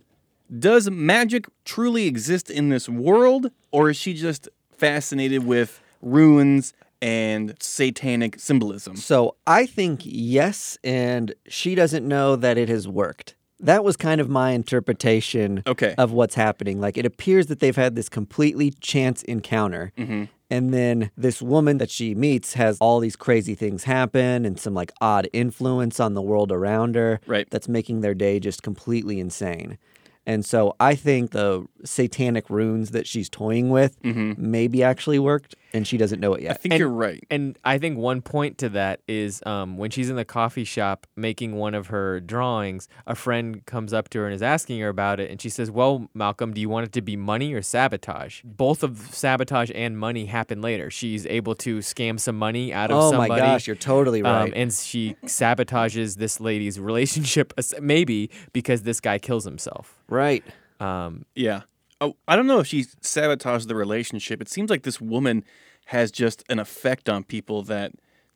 Does 0.58 0.90
magic 0.90 1.46
truly 1.64 2.06
exist 2.06 2.50
in 2.50 2.68
this 2.68 2.88
world, 2.88 3.50
or 3.70 3.88
is 3.88 3.96
she 3.96 4.12
just 4.12 4.50
fascinated 4.70 5.46
with 5.46 5.80
runes 6.02 6.75
and 7.00 7.54
satanic 7.58 8.38
symbolism? 8.38 8.96
So 8.96 9.37
I 9.46 9.64
think 9.64 10.02
yes, 10.04 10.76
and 10.84 11.34
she 11.49 11.75
doesn't 11.75 12.06
know 12.06 12.37
that 12.37 12.58
it 12.58 12.68
has 12.68 12.87
worked. 12.87 13.34
That 13.62 13.85
was 13.85 13.97
kind 13.97 14.21
of 14.21 14.28
my 14.28 14.50
interpretation 14.50 15.62
Okay. 15.66 15.95
of 15.97 16.12
what's 16.12 16.35
happening. 16.35 16.81
Like 16.81 16.97
it 16.99 17.07
appears 17.07 17.47
that 17.47 17.61
they've 17.61 17.76
had 17.76 17.95
this 17.95 18.09
completely 18.09 18.73
chance 18.81 19.23
encounter. 19.23 19.92
Mm-hmm. 19.97 20.25
And 20.50 20.75
then 20.75 21.11
this 21.16 21.40
woman 21.40 21.78
that 21.78 21.90
she 21.90 22.14
meets 22.14 22.52
has 22.54 22.76
all 22.78 23.00
these 23.00 23.16
crazy 23.16 23.54
things 23.54 23.85
happen 23.85 24.45
and 24.45 24.61
some 24.61 24.75
like 24.75 24.92
odd 25.00 25.28
influence 25.33 25.99
on 25.99 26.12
the 26.14 26.21
world 26.21 26.52
around 26.52 26.95
her 26.97 27.21
Right. 27.26 27.49
that's 27.50 27.69
making 27.69 28.02
their 28.02 28.14
day 28.14 28.38
just 28.38 28.62
completely 28.62 29.19
insane. 29.19 29.78
And 30.26 30.45
so 30.45 30.76
I 30.78 30.95
think 30.95 31.31
the 31.31 31.66
satanic 31.85 32.50
runes 32.50 32.90
that 32.90 33.07
she's 33.07 33.28
toying 33.31 33.71
with 33.71 33.97
maybe 34.04 34.83
actually 34.83 35.19
worked 35.19 35.54
and 35.74 35.86
she 35.86 35.96
doesn't 35.96 36.20
know 36.20 36.34
it 36.34 36.42
Mm-hmm. 36.42 36.50
I 36.50 36.54
think 36.54 36.72
And- 36.74 36.78
you're 36.80 36.88
right. 36.88 37.24
And 37.30 37.58
I 37.64 37.78
think 37.78 37.96
one 37.98 38.20
point 38.22 38.58
to 38.58 38.68
that 38.70 39.00
is 39.08 39.42
um, 39.46 39.76
when 39.78 39.90
she's 39.90 40.10
in 40.10 40.16
the 40.16 40.24
coffee 40.24 40.64
shop 40.64 41.06
making 41.16 41.54
one 41.56 41.74
of 41.74 41.86
her 41.88 42.20
drawings, 42.20 42.88
a 43.06 43.14
friend 43.14 43.64
comes 43.66 43.92
up 43.92 44.08
to 44.10 44.18
her 44.20 44.26
and 44.26 44.34
is 44.34 44.42
asking 44.42 44.80
her 44.80 44.88
about 44.88 45.20
it. 45.20 45.30
And 45.30 45.40
she 45.40 45.48
says, 45.48 45.70
Well, 45.70 46.08
Malcolm, 46.14 46.52
do 46.52 46.60
you 46.60 46.68
want 46.68 46.86
it 46.86 46.92
to 46.92 47.00
be 47.02 47.16
money 47.16 47.54
or 47.54 47.62
sabotage? 47.62 48.42
Both 48.44 48.82
of 48.82 48.98
sabotage 49.14 49.70
and 49.74 49.98
money 49.98 50.26
happen 50.26 50.60
later. 50.60 50.90
She's 50.90 51.26
able 51.26 51.54
to 51.56 51.78
scam 51.78 52.18
some 52.20 52.36
money 52.38 52.72
out 52.72 52.90
of 52.90 52.96
Oh 52.98 53.10
somebody. 53.10 53.28
my 53.30 53.38
gosh, 53.38 53.66
you're 53.66 53.76
totally 53.76 54.22
right. 54.22 54.42
Um, 54.42 54.52
and 54.54 54.72
she 54.72 55.16
sabotages 55.24 56.16
this 56.16 56.40
lady's 56.40 56.78
relationship, 56.92 57.52
maybe 57.80 58.30
because 58.52 58.82
this 58.82 59.00
guy 59.00 59.18
kills 59.18 59.44
himself. 59.44 59.96
right. 60.08 60.44
Um, 60.80 61.24
Yeah. 61.36 61.62
Oh, 62.02 62.16
I 62.26 62.35
don't 62.35 62.49
know 62.49 62.59
if 62.59 62.66
she 62.66 62.85
sabotaged 63.00 63.68
the 63.68 63.76
relationship. 63.76 64.42
It 64.42 64.49
seems 64.49 64.71
like 64.71 64.82
this 64.82 65.00
woman 65.00 65.44
has 65.87 66.11
just 66.11 66.42
an 66.49 66.59
effect 66.59 67.09
on 67.09 67.23
people 67.23 67.62
that 67.62 67.92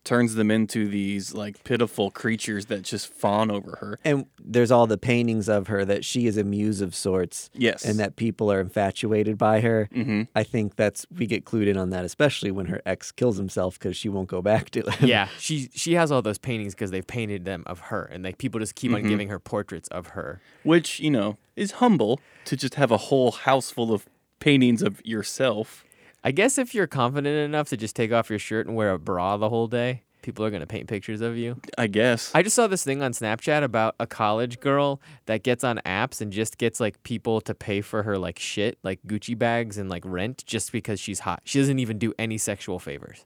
turns 0.07 0.35
them 0.35 0.49
into 0.49 0.87
these 0.87 1.33
like 1.33 1.63
pitiful 1.65 2.09
creatures 2.09 2.67
that 2.67 2.81
just 2.81 3.07
fawn 3.07 3.51
over 3.51 3.77
her. 3.81 3.99
And 4.05 4.25
there's 4.41 4.71
all 4.71 4.87
the 4.87 4.97
paintings 4.97 5.49
of 5.49 5.67
her 5.67 5.83
that 5.83 6.05
she 6.05 6.27
is 6.27 6.37
a 6.37 6.45
muse 6.45 6.79
of 6.79 6.95
sorts. 6.95 7.49
Yes. 7.53 7.83
And 7.83 7.99
that 7.99 8.15
people 8.15 8.49
are 8.49 8.61
infatuated 8.61 9.37
by 9.37 9.59
her. 9.59 9.89
Mm-hmm. 9.93 10.23
I 10.33 10.43
think 10.43 10.77
that's 10.77 11.05
we 11.13 11.27
get 11.27 11.43
clued 11.43 11.67
in 11.67 11.75
on 11.75 11.89
that, 11.89 12.05
especially 12.05 12.51
when 12.51 12.67
her 12.67 12.81
ex 12.85 13.11
kills 13.11 13.37
himself 13.37 13.77
because 13.77 13.97
she 13.97 14.07
won't 14.07 14.29
go 14.29 14.41
back 14.41 14.69
to 14.71 14.89
him. 14.89 15.09
yeah, 15.09 15.27
she 15.37 15.69
she 15.73 15.93
has 15.93 16.09
all 16.09 16.21
those 16.21 16.37
paintings 16.37 16.73
because 16.73 16.91
they've 16.91 17.05
painted 17.05 17.43
them 17.43 17.63
of 17.67 17.79
her, 17.79 18.05
and 18.05 18.23
like 18.23 18.37
people 18.37 18.59
just 18.61 18.75
keep 18.75 18.93
on 18.93 19.03
giving 19.03 19.27
her 19.27 19.39
portraits 19.39 19.89
of 19.89 20.07
her. 20.07 20.39
Which, 20.63 20.99
you 21.01 21.11
know, 21.11 21.37
is 21.57 21.71
humble 21.73 22.21
to 22.45 22.55
just 22.55 22.75
have 22.75 22.91
a 22.91 22.97
whole 22.97 23.31
house 23.31 23.71
full 23.71 23.93
of 23.93 24.07
paintings 24.39 24.81
of 24.81 25.05
yourself. 25.05 25.83
I 26.27 26.31
guess 26.31 26.57
if 26.57 26.75
you're 26.75 26.87
confident 26.87 27.37
enough 27.37 27.69
to 27.69 27.77
just 27.77 27.95
take 27.95 28.11
off 28.11 28.29
your 28.29 28.37
shirt 28.37 28.67
and 28.67 28.75
wear 28.75 28.91
a 28.91 28.99
bra 28.99 29.37
the 29.37 29.47
whole 29.47 29.67
day, 29.67 30.03
people 30.23 30.43
are 30.43 30.49
gonna 30.49 30.67
paint 30.67 30.89
pictures 30.89 31.21
of 31.21 31.37
you. 31.37 31.61
I 31.77 31.87
guess. 31.87 32.31
I 32.35 32.43
just 32.43 32.53
saw 32.53 32.67
this 32.67 32.83
thing 32.83 33.01
on 33.01 33.13
Snapchat 33.13 33.63
about 33.63 33.95
a 33.97 34.05
college 34.05 34.59
girl 34.59 34.99
that 35.27 35.41
gets 35.43 35.63
on 35.63 35.79
apps 35.85 36.19
and 36.19 36.33
just 36.33 36.57
gets 36.57 36.81
like 36.81 37.01
people 37.03 37.39
to 37.39 37.55
pay 37.55 37.79
for 37.79 38.03
her 38.03 38.17
like 38.17 38.39
shit, 38.39 38.77
like 38.83 38.99
Gucci 39.07 39.39
bags 39.39 39.77
and 39.77 39.89
like 39.89 40.03
rent, 40.05 40.43
just 40.45 40.73
because 40.73 40.99
she's 40.99 41.19
hot. 41.21 41.43
She 41.45 41.59
doesn't 41.59 41.79
even 41.79 41.97
do 41.97 42.13
any 42.19 42.37
sexual 42.37 42.77
favors. 42.77 43.23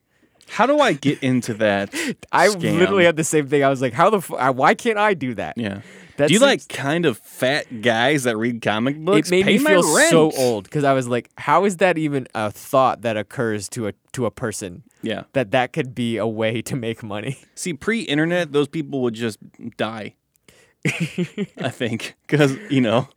How 0.47 0.67
do 0.67 0.79
I 0.79 0.93
get 0.93 1.23
into 1.23 1.55
that? 1.55 1.91
I 2.31 2.49
scam? 2.49 2.77
literally 2.77 3.05
had 3.05 3.15
the 3.15 3.23
same 3.23 3.47
thing. 3.47 3.63
I 3.63 3.69
was 3.69 3.81
like, 3.81 3.93
how 3.93 4.11
the 4.11 4.17
f- 4.17 4.53
why 4.55 4.75
can't 4.75 4.99
I 4.99 5.15
do 5.15 5.33
that? 5.33 5.57
Yeah. 5.57 5.81
That 6.21 6.27
do 6.27 6.33
you 6.35 6.39
seems- 6.39 6.49
like 6.49 6.67
kind 6.69 7.05
of 7.05 7.17
fat 7.17 7.81
guys 7.81 8.23
that 8.23 8.37
read 8.37 8.61
comic 8.61 8.97
books? 8.97 9.27
It 9.27 9.31
made 9.31 9.45
Pay 9.45 9.57
me 9.57 9.65
feel 9.65 9.83
so 9.83 10.31
old 10.37 10.65
because 10.65 10.83
I 10.83 10.93
was 10.93 11.07
like, 11.07 11.29
how 11.37 11.65
is 11.65 11.77
that 11.77 11.97
even 11.97 12.27
a 12.35 12.51
thought 12.51 13.01
that 13.01 13.17
occurs 13.17 13.67
to 13.69 13.87
a 13.87 13.93
to 14.13 14.25
a 14.27 14.31
person 14.31 14.83
Yeah. 15.01 15.23
that 15.33 15.51
that 15.51 15.73
could 15.73 15.95
be 15.95 16.17
a 16.17 16.27
way 16.27 16.61
to 16.63 16.75
make 16.75 17.01
money? 17.01 17.37
See, 17.55 17.73
pre-internet, 17.73 18.51
those 18.51 18.67
people 18.67 19.01
would 19.01 19.15
just 19.15 19.39
die. 19.77 20.13
I 20.85 21.69
think 21.69 22.15
because 22.27 22.55
you 22.69 22.81
know, 22.81 23.07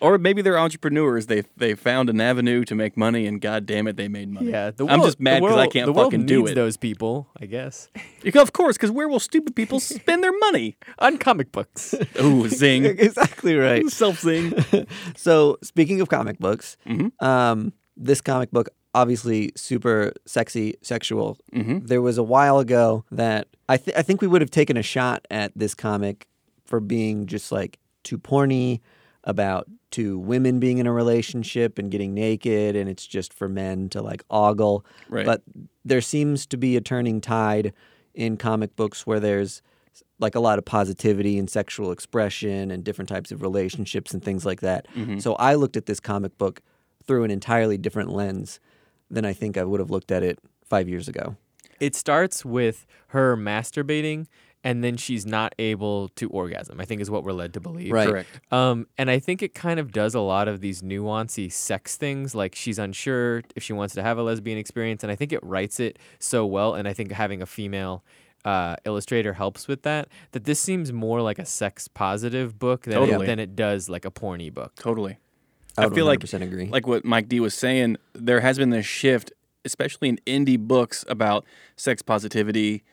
or 0.00 0.18
maybe 0.18 0.42
they're 0.42 0.58
entrepreneurs. 0.58 1.26
They 1.26 1.42
they 1.56 1.74
found 1.74 2.10
an 2.10 2.20
avenue 2.20 2.64
to 2.64 2.74
make 2.74 2.96
money, 2.96 3.26
and 3.26 3.40
god 3.40 3.66
damn 3.66 3.86
it, 3.86 3.96
they 3.96 4.08
made 4.08 4.28
money. 4.30 4.50
Yeah, 4.50 4.70
the 4.70 4.86
I'm 4.86 5.00
just 5.02 5.20
mad 5.20 5.40
because 5.42 5.56
I 5.56 5.66
can't 5.66 5.86
the 5.86 5.92
world 5.92 6.12
fucking 6.12 6.26
do 6.26 6.46
it. 6.46 6.54
Those 6.54 6.76
people, 6.76 7.28
I 7.40 7.46
guess, 7.46 7.88
Of 8.34 8.52
course, 8.52 8.76
because 8.76 8.90
where 8.90 9.08
will 9.08 9.20
stupid 9.20 9.54
people 9.56 9.80
spend 9.80 10.22
their 10.22 10.36
money? 10.38 10.76
on 10.98 11.18
comic 11.18 11.52
books. 11.52 11.94
Ooh, 12.20 12.48
zing, 12.48 12.84
exactly 12.84 13.56
right. 13.56 13.86
self 13.88 14.20
zing. 14.20 14.52
So 15.16 15.58
speaking 15.62 16.00
of 16.00 16.08
comic 16.08 16.38
books, 16.38 16.76
Mm-hmm. 16.86 17.24
um, 17.24 17.72
this 17.96 18.20
comic 18.20 18.50
book 18.50 18.68
obviously 18.94 19.52
super 19.56 20.12
sexy, 20.26 20.74
sexual. 20.82 21.36
Mhm. 21.54 21.86
There 21.86 22.00
was 22.00 22.16
a 22.18 22.22
while 22.22 22.58
ago 22.58 23.04
that 23.10 23.46
I 23.68 23.76
th- 23.76 23.96
I 23.96 24.02
think 24.02 24.20
we 24.22 24.26
would 24.26 24.40
have 24.40 24.50
taken 24.50 24.76
a 24.76 24.82
shot 24.82 25.26
at 25.30 25.52
this 25.56 25.74
comic 25.74 26.26
for 26.64 26.80
being 26.80 27.26
just 27.26 27.52
like 27.52 27.78
too 28.04 28.16
porny 28.18 28.80
about 29.24 29.66
two 29.90 30.18
women 30.18 30.58
being 30.58 30.78
in 30.78 30.86
a 30.86 30.92
relationship 30.92 31.78
and 31.78 31.90
getting 31.90 32.12
naked 32.14 32.76
and 32.76 32.88
it's 32.88 33.06
just 33.06 33.32
for 33.32 33.48
men 33.48 33.88
to 33.90 34.02
like 34.02 34.22
ogle. 34.30 34.84
Right. 35.08 35.24
But 35.24 35.42
there 35.84 36.00
seems 36.00 36.46
to 36.46 36.56
be 36.56 36.76
a 36.76 36.80
turning 36.80 37.20
tide 37.20 37.72
in 38.14 38.36
comic 38.36 38.74
books 38.76 39.06
where 39.06 39.20
there's 39.20 39.62
like 40.18 40.34
a 40.34 40.40
lot 40.40 40.58
of 40.58 40.64
positivity 40.64 41.38
and 41.38 41.48
sexual 41.48 41.92
expression 41.92 42.70
and 42.70 42.82
different 42.84 43.08
types 43.08 43.30
of 43.30 43.42
relationships 43.42 44.12
and 44.12 44.22
things 44.22 44.44
like 44.44 44.60
that. 44.60 44.86
Mm-hmm. 44.94 45.18
So 45.18 45.34
I 45.34 45.54
looked 45.54 45.76
at 45.76 45.86
this 45.86 46.00
comic 46.00 46.36
book 46.38 46.62
through 47.06 47.24
an 47.24 47.30
entirely 47.30 47.78
different 47.78 48.10
lens 48.10 48.58
than 49.10 49.24
I 49.24 49.32
think 49.32 49.56
I 49.56 49.64
would 49.64 49.80
have 49.80 49.90
looked 49.90 50.10
at 50.10 50.22
it 50.22 50.38
five 50.64 50.88
years 50.88 51.08
ago. 51.08 51.36
It 51.78 51.94
starts 51.94 52.44
with 52.44 52.86
her 53.08 53.36
masturbating 53.36 54.26
and 54.64 54.82
then 54.82 54.96
she's 54.96 55.24
not 55.24 55.54
able 55.58 56.08
to 56.10 56.28
orgasm. 56.30 56.80
I 56.80 56.84
think 56.84 57.00
is 57.00 57.10
what 57.10 57.24
we're 57.24 57.32
led 57.32 57.54
to 57.54 57.60
believe. 57.60 57.92
Right. 57.92 58.08
Correct. 58.08 58.40
Um, 58.52 58.86
and 58.98 59.10
I 59.10 59.18
think 59.18 59.42
it 59.42 59.54
kind 59.54 59.78
of 59.78 59.92
does 59.92 60.14
a 60.14 60.20
lot 60.20 60.48
of 60.48 60.60
these 60.60 60.82
nuancy 60.82 61.50
sex 61.52 61.96
things. 61.96 62.34
Like 62.34 62.54
she's 62.54 62.78
unsure 62.78 63.42
if 63.54 63.62
she 63.62 63.72
wants 63.72 63.94
to 63.94 64.02
have 64.02 64.18
a 64.18 64.22
lesbian 64.22 64.58
experience, 64.58 65.02
and 65.02 65.12
I 65.12 65.16
think 65.16 65.32
it 65.32 65.42
writes 65.42 65.80
it 65.80 65.98
so 66.18 66.44
well. 66.44 66.74
And 66.74 66.88
I 66.88 66.92
think 66.92 67.12
having 67.12 67.42
a 67.42 67.46
female 67.46 68.02
uh, 68.46 68.76
illustrator 68.84 69.34
helps 69.34 69.66
with 69.68 69.82
that. 69.82 70.08
That 70.32 70.44
this 70.44 70.60
seems 70.60 70.92
more 70.92 71.20
like 71.20 71.38
a 71.38 71.44
sex 71.44 71.88
positive 71.88 72.58
book 72.58 72.82
than 72.82 72.94
Totally. 72.94 73.24
it, 73.24 73.26
than 73.26 73.38
it 73.40 73.56
does 73.56 73.88
like 73.88 74.04
a 74.04 74.10
porny 74.10 74.54
book. 74.54 74.74
Totally. 74.76 75.18
I, 75.76 75.86
I 75.86 75.90
feel 75.90 76.06
like 76.06 76.20
100% 76.20 76.42
agree. 76.42 76.66
like 76.66 76.86
what 76.86 77.04
Mike 77.04 77.28
D 77.28 77.40
was 77.40 77.54
saying, 77.54 77.96
there 78.14 78.40
has 78.40 78.56
been 78.56 78.70
this 78.70 78.86
shift, 78.86 79.32
especially 79.64 80.08
in 80.08 80.18
indie 80.26 80.58
books 80.58 81.04
about 81.08 81.44
sex 81.76 82.00
positivity, 82.02 82.84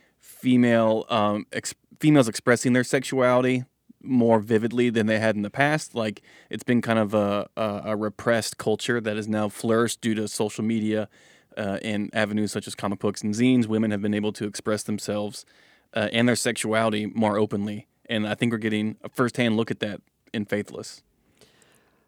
female 0.43 1.05
um, 1.07 1.45
ex- 1.53 1.73
females 2.01 2.27
expressing 2.27 2.73
their 2.73 2.83
sexuality 2.83 3.63
more 4.01 4.41
vividly 4.41 4.89
than 4.89 5.05
they 5.05 5.17
had 5.17 5.37
in 5.37 5.41
the 5.41 5.49
past. 5.49 5.95
Like 5.95 6.21
it's 6.49 6.65
been 6.65 6.81
kind 6.81 6.99
of 6.99 7.13
a, 7.13 7.47
a, 7.55 7.81
a 7.85 7.95
repressed 7.95 8.57
culture 8.57 8.99
that 8.99 9.15
has 9.15 9.25
now 9.25 9.47
flourished 9.47 10.01
due 10.01 10.13
to 10.15 10.27
social 10.27 10.65
media 10.65 11.07
uh, 11.57 11.79
and 11.81 12.09
avenues 12.13 12.51
such 12.51 12.67
as 12.67 12.75
comic 12.75 12.99
books 12.99 13.21
and 13.21 13.33
zines. 13.33 13.67
Women 13.67 13.91
have 13.91 14.01
been 14.01 14.13
able 14.13 14.33
to 14.33 14.45
express 14.45 14.83
themselves 14.83 15.45
uh, 15.93 16.09
and 16.11 16.27
their 16.27 16.35
sexuality 16.35 17.05
more 17.05 17.37
openly, 17.37 17.87
and 18.09 18.27
I 18.27 18.35
think 18.35 18.51
we're 18.51 18.57
getting 18.57 18.97
a 19.01 19.07
firsthand 19.07 19.55
look 19.55 19.71
at 19.71 19.79
that 19.79 20.01
in 20.33 20.43
Faithless. 20.43 21.03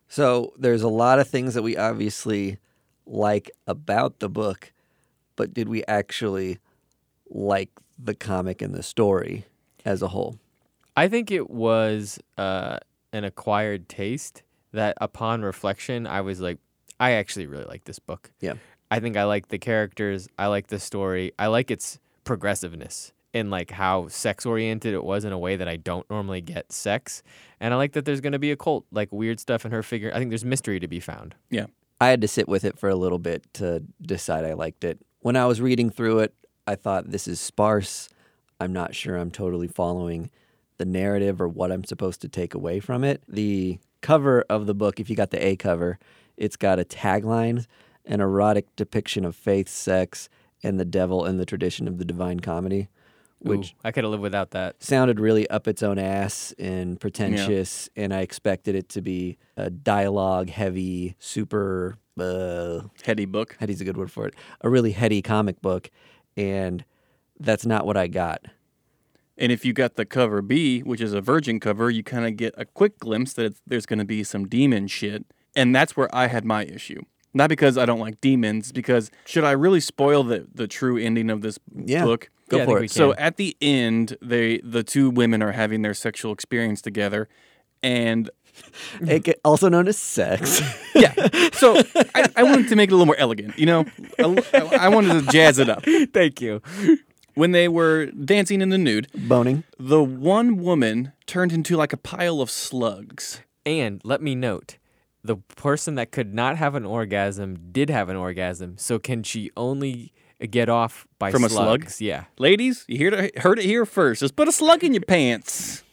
So 0.10 0.51
there's 0.58 0.82
a 0.82 0.89
lot 0.89 1.20
of 1.20 1.30
things 1.30 1.54
that 1.54 1.63
we 1.63 1.77
obviously 1.77 2.58
like 3.06 3.50
about 3.65 4.20
the 4.20 4.27
book, 4.27 4.74
but 5.38 5.54
did 5.54 5.70
we 5.70 5.86
actually 5.86 6.58
like 7.30 7.70
the 7.98 8.14
comic 8.14 8.62
and 8.62 8.74
the 8.74 8.84
story 8.84 9.46
as 9.84 10.02
a 10.02 10.10
whole? 10.10 10.38
I 10.96 11.08
think 11.08 11.32
it 11.32 11.50
was 11.50 12.20
uh, 12.38 12.78
an 13.12 13.24
acquired 13.24 13.90
taste 13.90 14.44
that 14.72 14.98
upon 15.02 15.42
reflection, 15.42 16.08
I 16.08 16.22
was 16.22 16.42
like, 16.42 16.60
I 17.00 17.12
actually 17.12 17.48
really 17.48 17.66
like 17.66 17.86
this 17.86 18.00
book. 18.00 18.32
Yeah. 18.40 18.54
I 18.92 19.00
think 19.00 19.18
I 19.18 19.24
like 19.24 19.50
the 19.50 19.58
characters. 19.58 20.28
I 20.38 20.48
like 20.48 20.68
the 20.68 20.80
story. 20.80 21.34
I 21.38 21.48
like 21.48 21.72
its 21.72 22.00
progressiveness 22.24 23.14
in 23.34 23.50
like 23.50 23.72
how 23.72 24.08
sex 24.08 24.46
oriented 24.46 24.94
it 24.94 25.04
was 25.04 25.25
in 25.25 25.34
a 25.34 25.38
way 25.38 25.58
that 25.58 25.68
I 25.68 25.75
don't 25.75 26.10
normally 26.10 26.42
get 26.42 26.72
sex. 26.72 27.22
And 27.60 27.74
I 27.74 27.78
like 27.78 27.94
that 27.94 28.06
there's 28.06 28.22
going 28.22 28.34
to 28.34 28.40
be 28.40 28.52
a 28.52 28.56
cult, 28.56 28.86
like 28.92 29.12
weird 29.12 29.40
stuff 29.40 29.66
in 29.66 29.72
her 29.72 29.84
figure. 29.84 30.12
I 30.14 30.20
think 30.20 30.30
there's 30.30 30.46
mystery 30.46 30.80
to 30.80 30.88
be 30.88 31.02
found. 31.02 31.36
Yeah. 31.50 31.66
I 32.00 32.08
had 32.08 32.22
to 32.22 32.28
sit 32.28 32.48
with 32.48 32.64
it 32.64 32.78
for 32.78 32.88
a 32.88 32.96
little 32.96 33.20
bit 33.20 33.46
to 33.56 33.84
decide 34.02 34.46
I 34.46 34.54
liked 34.54 34.84
it. 34.84 35.00
When 35.20 35.36
I 35.36 35.46
was 35.46 35.60
reading 35.60 35.90
through 35.90 36.20
it, 36.20 36.34
I 36.67 36.75
thought 36.75 37.12
this 37.12 37.27
is 37.27 37.39
sparse. 37.39 38.10
I'm 38.60 38.74
not 38.74 38.95
sure 38.95 39.17
I'm 39.17 39.31
totally 39.31 39.67
following 39.67 40.31
the 40.77 40.86
narrative 40.86 41.41
or 41.41 41.48
what 41.48 41.72
I'm 41.72 41.84
supposed 41.84 42.22
to 42.22 42.29
take 42.29 42.53
away 42.53 42.79
from 42.79 43.03
it. 43.03 43.22
The 43.27 43.79
cover 44.01 44.43
of 44.50 44.65
the 44.65 44.74
book, 44.75 45.00
if 45.00 45.10
you 45.10 45.15
got 45.15 45.31
the 45.31 45.45
A 45.45 45.55
cover, 45.55 46.00
it's 46.38 46.57
got 46.57 46.79
a 46.79 46.84
tagline 46.86 47.65
an 48.05 48.22
erotic 48.22 48.67
depiction 48.75 49.25
of 49.25 49.36
faith, 49.36 49.67
sex, 49.67 50.29
and 50.63 50.79
the 50.79 50.86
devil 50.86 51.25
in 51.25 51.38
the 51.38 51.45
tradition 51.45 51.88
of 51.88 51.98
the 51.98 52.05
divine 52.05 52.39
comedy, 52.39 52.88
which 53.39 53.72
Ooh, 53.72 53.77
I 53.84 53.91
could 53.91 54.03
have 54.03 54.12
lived 54.12 54.24
without 54.24 54.51
that. 54.51 54.81
sounded 54.81 55.19
really 55.19 55.50
up 55.50 55.67
its 55.67 55.84
own 55.84 55.98
ass 56.00 56.54
and 56.58 56.99
pretentious, 56.99 57.89
and 57.95 58.13
I 58.13 58.21
expected 58.21 58.75
it 58.75 58.89
to 58.89 59.01
be 59.01 59.38
a 59.58 59.69
dialogue 59.69 60.49
heavy, 60.49 61.15
super. 61.19 61.97
Uh, 62.17 62.84
Heady 63.04 63.25
book. 63.25 63.58
heady's 63.60 63.82
a 63.82 63.84
good 63.84 63.97
word 63.97 64.10
for 64.10 64.25
it. 64.25 64.36
A 64.62 64.69
really 64.69 64.91
heady 64.93 65.21
comic 65.21 65.62
book, 65.62 65.91
and 66.38 66.84
that's 67.39 67.65
not 67.65 67.86
what 67.86 67.98
I 67.98 68.08
got. 68.08 68.45
And 69.38 69.52
if 69.52 69.65
you 69.65 69.74
got 69.74 69.95
the 69.95 70.06
cover 70.06 70.41
B, 70.41 70.80
which 70.82 71.02
is 71.02 71.13
a 71.13 71.19
virgin 71.21 71.60
cover, 71.60 71.89
you 71.89 72.04
kind 72.04 72.26
of 72.26 72.38
get 72.38 72.54
a 72.58 72.63
quick 72.65 73.00
glimpse 73.00 73.34
that 73.34 73.45
it's, 73.45 73.62
there's 73.67 73.86
going 73.86 74.00
to 74.00 74.06
be 74.06 74.24
some 74.24 74.48
demon 74.48 74.88
shit. 74.88 75.26
And 75.56 75.76
that's 75.76 75.98
where 75.98 76.13
I 76.15 76.28
had 76.28 76.45
my 76.45 76.63
issue. 76.63 77.02
Not 77.34 77.50
because 77.50 77.78
I 77.78 77.86
don't 77.86 78.00
like 78.00 78.21
demons, 78.21 78.71
because 78.71 79.12
should 79.26 79.43
I 79.43 79.52
really 79.52 79.82
spoil 79.82 80.24
the, 80.24 80.48
the 80.54 80.67
true 80.67 80.98
ending 80.98 81.30
of 81.30 81.41
this 81.41 81.60
Yeah. 81.74 82.06
book? 82.06 82.30
Go 82.48 82.58
Yeah, 82.60 82.65
for 82.65 82.84
it. 82.84 82.91
So 82.91 83.13
at 83.15 83.36
the 83.36 83.58
end, 83.62 84.17
they 84.21 84.60
the 84.60 84.84
two 84.84 85.10
women 85.10 85.41
are 85.41 85.52
having 85.52 85.82
their 85.82 85.93
sexual 85.95 86.32
experience 86.32 86.82
together, 86.82 87.28
and 87.84 88.30
Aka- 88.30 88.44
also 89.46 89.70
known 89.70 89.88
as 89.88 89.98
sex. 89.98 90.62
yeah. 90.96 91.13
So 91.54 91.82
I, 92.13 92.30
I 92.36 92.44
wanted 92.44 92.70
to 92.70 92.76
make 92.76 92.89
it 92.89 92.94
a 92.94 92.96
little 92.96 93.06
more 93.06 93.18
elegant, 93.18 93.58
you 93.58 93.65
know. 93.65 93.86
I, 94.20 94.78
I 94.82 94.89
wanted 94.89 95.26
to 95.26 95.32
jazz 95.32 95.60
it 95.60 95.70
up. 95.70 95.84
Thank 96.13 96.41
you. 96.41 96.62
When 97.36 97.52
they 97.52 97.68
were 97.68 98.08
dancing 98.08 98.62
in 98.62 98.70
the 98.70 98.78
nude, 98.78 99.08
Boning. 99.13 99.63
the 99.78 100.02
one 100.04 100.58
woman 100.58 101.12
turned 101.26 101.52
into 101.52 101.76
like 101.76 101.91
a 101.94 101.98
pile 101.98 102.39
of 102.41 102.50
slugs. 102.50 103.41
And 103.65 104.00
let 104.06 104.22
me 104.22 104.36
note, 104.36 104.78
the 105.24 105.38
person 105.38 105.96
that 105.96 106.12
could 106.12 106.34
not 106.34 106.56
have 106.58 106.76
an 106.76 106.86
orgasm 106.86 107.72
did 107.72 107.89
have 107.89 108.10
an 108.10 108.15
orgasm. 108.15 108.78
So 108.78 109.00
can 109.00 109.24
she 109.24 109.52
only 109.58 110.13
get 110.50 110.70
off 110.70 111.08
by 111.20 111.32
From 111.32 111.44
a 111.44 111.50
slug? 111.50 111.82
slugs? 111.82 112.00
Yeah. 112.02 112.26
Ladies, 112.38 112.86
you 112.88 113.04
heard 113.04 113.13
it, 113.20 113.38
heard 113.39 113.60
it 113.60 113.65
here 113.65 113.86
first. 113.86 114.22
Just 114.22 114.36
put 114.36 114.48
a 114.48 114.52
slug 114.52 114.84
in 114.84 114.94
your 114.94 115.02
pants. 115.04 115.84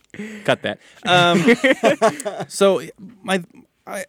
Cut 0.45 0.63
that. 0.63 0.79
Um, 1.05 2.47
so 2.49 2.83
my, 3.23 3.43
I, 3.87 4.05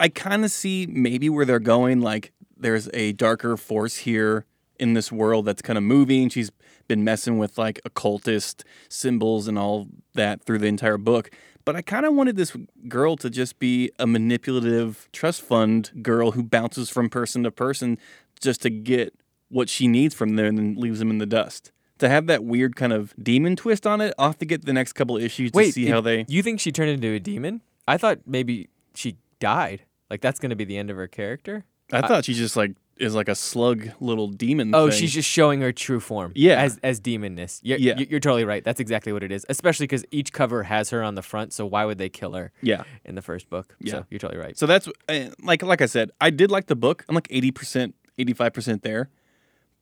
I 0.00 0.08
kind 0.08 0.44
of 0.44 0.50
see 0.50 0.86
maybe 0.86 1.28
where 1.28 1.44
they're 1.44 1.58
going. 1.60 2.00
Like 2.00 2.32
there's 2.56 2.88
a 2.92 3.12
darker 3.12 3.56
force 3.56 3.98
here 3.98 4.46
in 4.78 4.94
this 4.94 5.12
world 5.12 5.44
that's 5.44 5.62
kind 5.62 5.78
of 5.78 5.84
moving. 5.84 6.28
She's 6.28 6.50
been 6.88 7.04
messing 7.04 7.38
with 7.38 7.56
like 7.56 7.80
occultist 7.84 8.64
symbols 8.88 9.48
and 9.48 9.58
all 9.58 9.88
that 10.14 10.44
through 10.44 10.58
the 10.58 10.66
entire 10.66 10.98
book. 10.98 11.30
But 11.64 11.76
I 11.76 11.82
kind 11.82 12.04
of 12.04 12.14
wanted 12.14 12.36
this 12.36 12.54
girl 12.88 13.16
to 13.16 13.30
just 13.30 13.58
be 13.58 13.90
a 13.98 14.06
manipulative 14.06 15.08
trust 15.12 15.40
fund 15.40 15.90
girl 16.02 16.32
who 16.32 16.42
bounces 16.42 16.90
from 16.90 17.08
person 17.08 17.42
to 17.44 17.50
person 17.50 17.98
just 18.40 18.62
to 18.62 18.70
get 18.70 19.14
what 19.48 19.68
she 19.68 19.86
needs 19.88 20.14
from 20.14 20.36
them 20.36 20.46
and 20.46 20.58
then 20.58 20.74
leaves 20.74 20.98
them 20.98 21.10
in 21.10 21.18
the 21.18 21.26
dust. 21.26 21.72
To 21.98 22.08
have 22.08 22.26
that 22.26 22.44
weird 22.44 22.74
kind 22.74 22.92
of 22.92 23.14
demon 23.22 23.54
twist 23.56 23.86
on 23.86 24.00
it, 24.00 24.14
I'll 24.18 24.28
have 24.28 24.38
to 24.38 24.46
get 24.46 24.64
the 24.64 24.72
next 24.72 24.94
couple 24.94 25.16
issues 25.16 25.52
to 25.52 25.56
Wait, 25.56 25.74
see 25.74 25.86
it- 25.86 25.90
how 25.90 26.00
they. 26.00 26.24
You 26.28 26.42
think 26.42 26.60
she 26.60 26.72
turned 26.72 26.90
into 26.90 27.08
a 27.08 27.20
demon? 27.20 27.60
I 27.86 27.98
thought 27.98 28.20
maybe 28.26 28.68
she 28.94 29.16
died. 29.38 29.82
Like 30.10 30.20
that's 30.20 30.38
going 30.38 30.50
to 30.50 30.56
be 30.56 30.64
the 30.64 30.76
end 30.76 30.90
of 30.90 30.96
her 30.96 31.06
character. 31.06 31.64
I 31.92 32.06
thought 32.06 32.24
she 32.24 32.34
just 32.34 32.56
like 32.56 32.72
is 32.96 33.14
like 33.14 33.28
a 33.28 33.34
slug 33.34 33.90
little 34.00 34.28
demon. 34.28 34.74
Oh, 34.74 34.88
thing. 34.90 35.00
she's 35.00 35.12
just 35.12 35.28
showing 35.28 35.60
her 35.60 35.72
true 35.72 36.00
form. 36.00 36.32
Yeah. 36.34 36.62
As 36.62 36.78
as 36.82 37.00
demonness. 37.00 37.60
You're, 37.62 37.78
Yeah. 37.78 37.98
You're 37.98 38.20
totally 38.20 38.44
right. 38.44 38.62
That's 38.62 38.80
exactly 38.80 39.12
what 39.12 39.22
it 39.22 39.32
is. 39.32 39.44
Especially 39.48 39.84
because 39.84 40.04
each 40.10 40.32
cover 40.32 40.64
has 40.64 40.90
her 40.90 41.02
on 41.02 41.14
the 41.14 41.22
front. 41.22 41.52
So 41.52 41.66
why 41.66 41.84
would 41.84 41.98
they 41.98 42.08
kill 42.08 42.32
her 42.32 42.52
yeah. 42.62 42.84
in 43.04 43.14
the 43.14 43.22
first 43.22 43.50
book? 43.50 43.76
Yeah. 43.80 43.92
So 43.92 44.06
you're 44.10 44.18
totally 44.18 44.40
right. 44.40 44.56
So 44.56 44.66
that's 44.66 44.88
uh, 45.08 45.30
like 45.42 45.62
like 45.62 45.82
I 45.82 45.86
said, 45.86 46.10
I 46.20 46.30
did 46.30 46.50
like 46.50 46.66
the 46.66 46.76
book. 46.76 47.04
I'm 47.08 47.14
like 47.14 47.28
80%, 47.28 47.92
85% 48.18 48.82
there. 48.82 49.10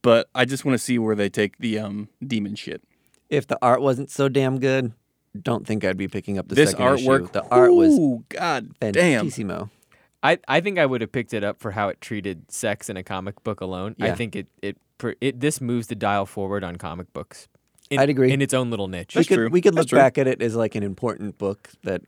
But 0.02 0.28
I 0.34 0.44
just 0.44 0.64
want 0.64 0.74
to 0.74 0.78
see 0.84 0.98
where 0.98 1.14
they 1.14 1.28
take 1.28 1.58
the 1.58 1.78
um 1.78 2.08
demon 2.26 2.54
shit. 2.56 2.82
If 3.30 3.46
the 3.46 3.58
art 3.62 3.80
wasn't 3.80 4.10
so 4.10 4.28
damn 4.28 4.58
good, 4.58 4.92
don't 5.40 5.66
think 5.66 5.84
I'd 5.84 5.96
be 5.96 6.08
picking 6.08 6.38
up 6.38 6.48
the 6.48 6.54
this 6.54 6.70
second 6.72 6.84
artwork, 6.84 7.22
issue. 7.24 7.32
The 7.32 7.44
art 7.50 7.72
was 7.72 7.94
ooh, 7.98 8.24
god 8.28 8.74
damn. 8.80 9.26
fantissimo. 9.26 9.70
I, 10.24 10.38
I 10.46 10.60
think 10.60 10.78
I 10.78 10.86
would 10.86 11.00
have 11.00 11.10
picked 11.10 11.34
it 11.34 11.42
up 11.42 11.58
for 11.58 11.72
how 11.72 11.88
it 11.88 12.00
treated 12.00 12.50
sex 12.50 12.88
in 12.88 12.96
a 12.96 13.02
comic 13.02 13.42
book 13.42 13.60
alone. 13.60 13.96
I 14.00 14.12
think 14.12 14.36
it 14.36 14.46
it, 14.60 14.76
it 15.20 15.40
this 15.40 15.60
moves 15.60 15.86
the 15.88 15.94
dial 15.96 16.26
forward 16.26 16.62
on 16.62 16.76
comic 16.76 17.12
books. 17.12 17.48
In, 17.90 17.98
I'd 17.98 18.08
agree. 18.08 18.32
in 18.32 18.40
its 18.40 18.54
own 18.54 18.70
little 18.70 18.88
niche. 18.88 19.14
we 19.14 19.18
That's 19.20 19.28
could 19.28 19.34
true. 19.36 19.48
we 19.50 19.60
could 19.60 19.74
look 19.74 19.90
back 19.90 20.18
at 20.18 20.26
it 20.26 20.40
as 20.40 20.54
like 20.54 20.74
an 20.74 20.82
important 20.82 21.38
book 21.38 21.70
that 21.82 22.02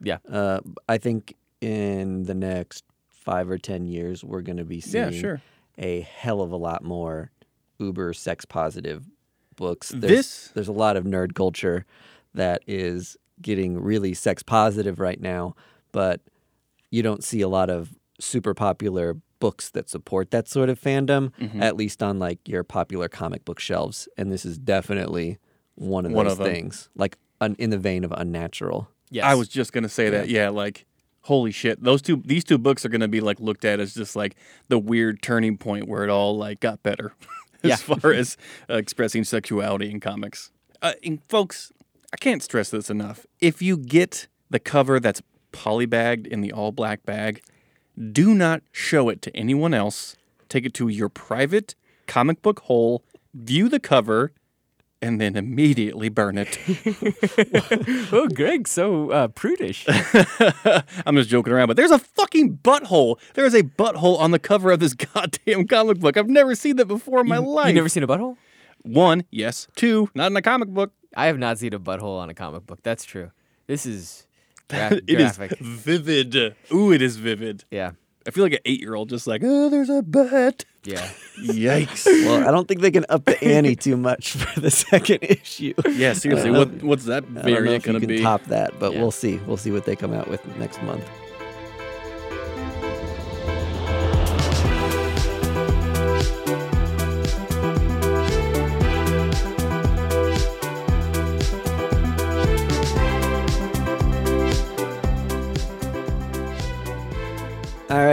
Yeah. 0.00 0.18
uh, 0.30 0.60
I 0.88 0.98
think 0.98 1.34
in 1.60 2.24
the 2.24 2.34
next 2.34 2.84
five 3.08 3.48
or 3.50 3.58
ten 3.58 3.86
years 3.86 4.24
we're 4.24 4.40
going 4.42 4.56
to 4.56 4.64
be 4.64 4.80
seeing. 4.80 5.04
Yeah, 5.04 5.10
seeing 5.10 5.20
sure. 5.20 5.42
A 5.78 6.00
hell 6.02 6.40
of 6.40 6.52
a 6.52 6.56
lot 6.56 6.82
more 6.84 7.30
uber 7.78 8.12
sex 8.12 8.44
positive 8.44 9.04
books. 9.56 9.90
There's, 9.90 10.10
This- 10.10 10.48
there's 10.54 10.68
a 10.68 10.72
lot 10.72 10.96
of 10.96 11.04
nerd 11.04 11.34
culture 11.34 11.84
that 12.34 12.62
is 12.66 13.16
getting 13.40 13.80
really 13.80 14.14
sex 14.14 14.42
positive 14.42 15.00
right 15.00 15.20
now, 15.20 15.54
but 15.90 16.20
you 16.90 17.02
don't 17.02 17.24
see 17.24 17.40
a 17.40 17.48
lot 17.48 17.68
of 17.70 17.90
super 18.20 18.54
popular 18.54 19.16
books 19.40 19.70
that 19.70 19.88
support 19.88 20.30
that 20.30 20.46
sort 20.46 20.68
of 20.68 20.80
fandom, 20.80 21.32
Mm-hmm. 21.40 21.62
at 21.62 21.76
least 21.76 22.02
on 22.02 22.18
like 22.18 22.38
your 22.48 22.62
popular 22.62 23.08
comic 23.08 23.44
book 23.44 23.58
shelves. 23.58 24.08
And 24.16 24.30
this 24.30 24.44
is 24.44 24.56
definitely 24.58 25.38
one 25.74 26.06
of 26.06 26.12
One 26.12 26.26
those 26.28 26.38
of 26.38 26.46
things, 26.46 26.88
like 26.94 27.16
un- 27.40 27.56
in 27.58 27.70
the 27.70 27.78
vein 27.78 28.04
of 28.04 28.12
unnatural. 28.12 28.88
Yes. 29.10 29.24
I 29.24 29.34
was 29.34 29.48
just 29.48 29.72
gonna 29.72 29.88
say 29.88 30.10
that. 30.10 30.28
Yeah, 30.28 30.50
like 30.50 30.86
holy 31.22 31.50
shit, 31.52 31.82
those 31.82 32.02
two 32.02 32.22
these 32.24 32.44
two 32.44 32.58
books 32.58 32.84
are 32.84 32.88
gonna 32.88 33.08
be 33.08 33.20
like 33.20 33.40
looked 33.40 33.64
at 33.64 33.80
as 33.80 33.94
just 33.94 34.16
like 34.16 34.36
the 34.68 34.78
weird 34.78 35.22
turning 35.22 35.56
point 35.56 35.88
where 35.88 36.04
it 36.04 36.10
all 36.10 36.36
like 36.36 36.60
got 36.60 36.82
better 36.82 37.14
as 37.62 37.68
Yeah. 37.70 37.76
far 37.76 38.12
as 38.12 38.36
uh, 38.70 38.74
expressing 38.76 39.24
sexuality 39.24 39.90
in 39.90 40.00
comics. 40.00 40.50
Uh, 40.80 40.92
and 41.04 41.22
folks, 41.28 41.72
I 42.12 42.16
can't 42.16 42.42
stress 42.42 42.70
this 42.70 42.90
enough. 42.90 43.24
If 43.40 43.62
you 43.62 43.76
get 43.76 44.26
the 44.50 44.58
cover 44.58 44.98
that's 45.00 45.22
polybagged 45.52 46.26
in 46.26 46.40
the 46.40 46.52
all 46.52 46.72
black 46.72 47.04
bag, 47.04 47.42
do 48.12 48.34
not 48.34 48.62
show 48.72 49.08
it 49.08 49.22
to 49.22 49.36
anyone 49.36 49.74
else. 49.74 50.16
Take 50.48 50.66
it 50.66 50.74
to 50.74 50.88
your 50.88 51.08
private 51.08 51.74
comic 52.06 52.42
book 52.42 52.60
hole, 52.60 53.04
view 53.32 53.68
the 53.68 53.78
cover, 53.80 54.32
and 55.02 55.20
then 55.20 55.36
immediately 55.36 56.08
burn 56.08 56.38
it. 56.38 56.58
oh, 58.12 58.28
Greg, 58.28 58.68
so 58.68 59.10
uh, 59.10 59.28
prudish. 59.28 59.84
I'm 61.04 61.16
just 61.16 61.28
joking 61.28 61.52
around, 61.52 61.66
but 61.66 61.76
there's 61.76 61.90
a 61.90 61.98
fucking 61.98 62.58
butthole. 62.58 63.18
There 63.34 63.44
is 63.44 63.54
a 63.54 63.64
butthole 63.64 64.18
on 64.20 64.30
the 64.30 64.38
cover 64.38 64.70
of 64.70 64.80
this 64.80 64.94
goddamn 65.14 65.66
comic 65.66 65.98
book. 65.98 66.16
I've 66.16 66.28
never 66.28 66.54
seen 66.54 66.76
that 66.76 66.86
before 66.86 67.20
in 67.20 67.28
my 67.28 67.38
life. 67.38 67.68
You 67.68 67.74
never 67.74 67.88
seen 67.88 68.02
a 68.04 68.06
butthole? 68.08 68.36
One, 68.82 69.24
yes. 69.30 69.68
Two, 69.76 70.08
not 70.14 70.30
in 70.30 70.36
a 70.36 70.42
comic 70.42 70.68
book. 70.68 70.92
I 71.16 71.26
have 71.26 71.38
not 71.38 71.58
seen 71.58 71.74
a 71.74 71.80
butthole 71.80 72.18
on 72.18 72.30
a 72.30 72.34
comic 72.34 72.64
book. 72.66 72.78
That's 72.82 73.04
true. 73.04 73.30
This 73.66 73.84
is 73.84 74.26
gra- 74.68 75.00
It 75.06 75.20
is 75.20 75.36
graphic. 75.36 75.58
vivid. 75.58 76.56
Ooh, 76.72 76.92
it 76.92 77.02
is 77.02 77.16
vivid. 77.16 77.64
Yeah. 77.70 77.92
I 78.26 78.30
feel 78.30 78.44
like 78.44 78.52
an 78.54 78.58
eight 78.64 78.80
year 78.80 78.94
old 78.94 79.08
just 79.08 79.26
like, 79.26 79.42
oh, 79.44 79.68
there's 79.68 79.90
a 79.90 80.02
butt. 80.02 80.64
Yeah. 80.84 81.08
Yikes. 81.42 82.06
Well, 82.26 82.46
I 82.46 82.50
don't 82.50 82.66
think 82.68 82.80
they 82.80 82.90
can 82.90 83.06
up 83.08 83.24
the 83.24 83.42
ante 83.44 83.76
too 83.76 83.96
much 83.96 84.32
for 84.36 84.60
the 84.60 84.70
second 84.70 85.18
issue. 85.22 85.74
yeah, 85.90 86.12
seriously, 86.12 86.50
what, 86.50 86.82
what's 86.82 87.04
that 87.06 87.24
I 87.24 87.26
don't 87.26 87.34
know 87.34 87.42
variant 87.42 87.76
if 87.76 87.86
you 87.86 87.92
going 87.92 88.00
to 88.02 88.06
be? 88.06 88.22
top 88.22 88.44
that, 88.44 88.78
but 88.78 88.92
Yeah. 88.92 89.00
we'll 89.00 89.10
see. 89.10 89.36
We'll 89.46 89.56
see 89.56 89.70
what 89.70 89.84
they 89.84 89.96
come 89.96 90.12
out 90.12 90.28
with 90.28 90.44
next 90.58 90.82
month. 90.82 91.04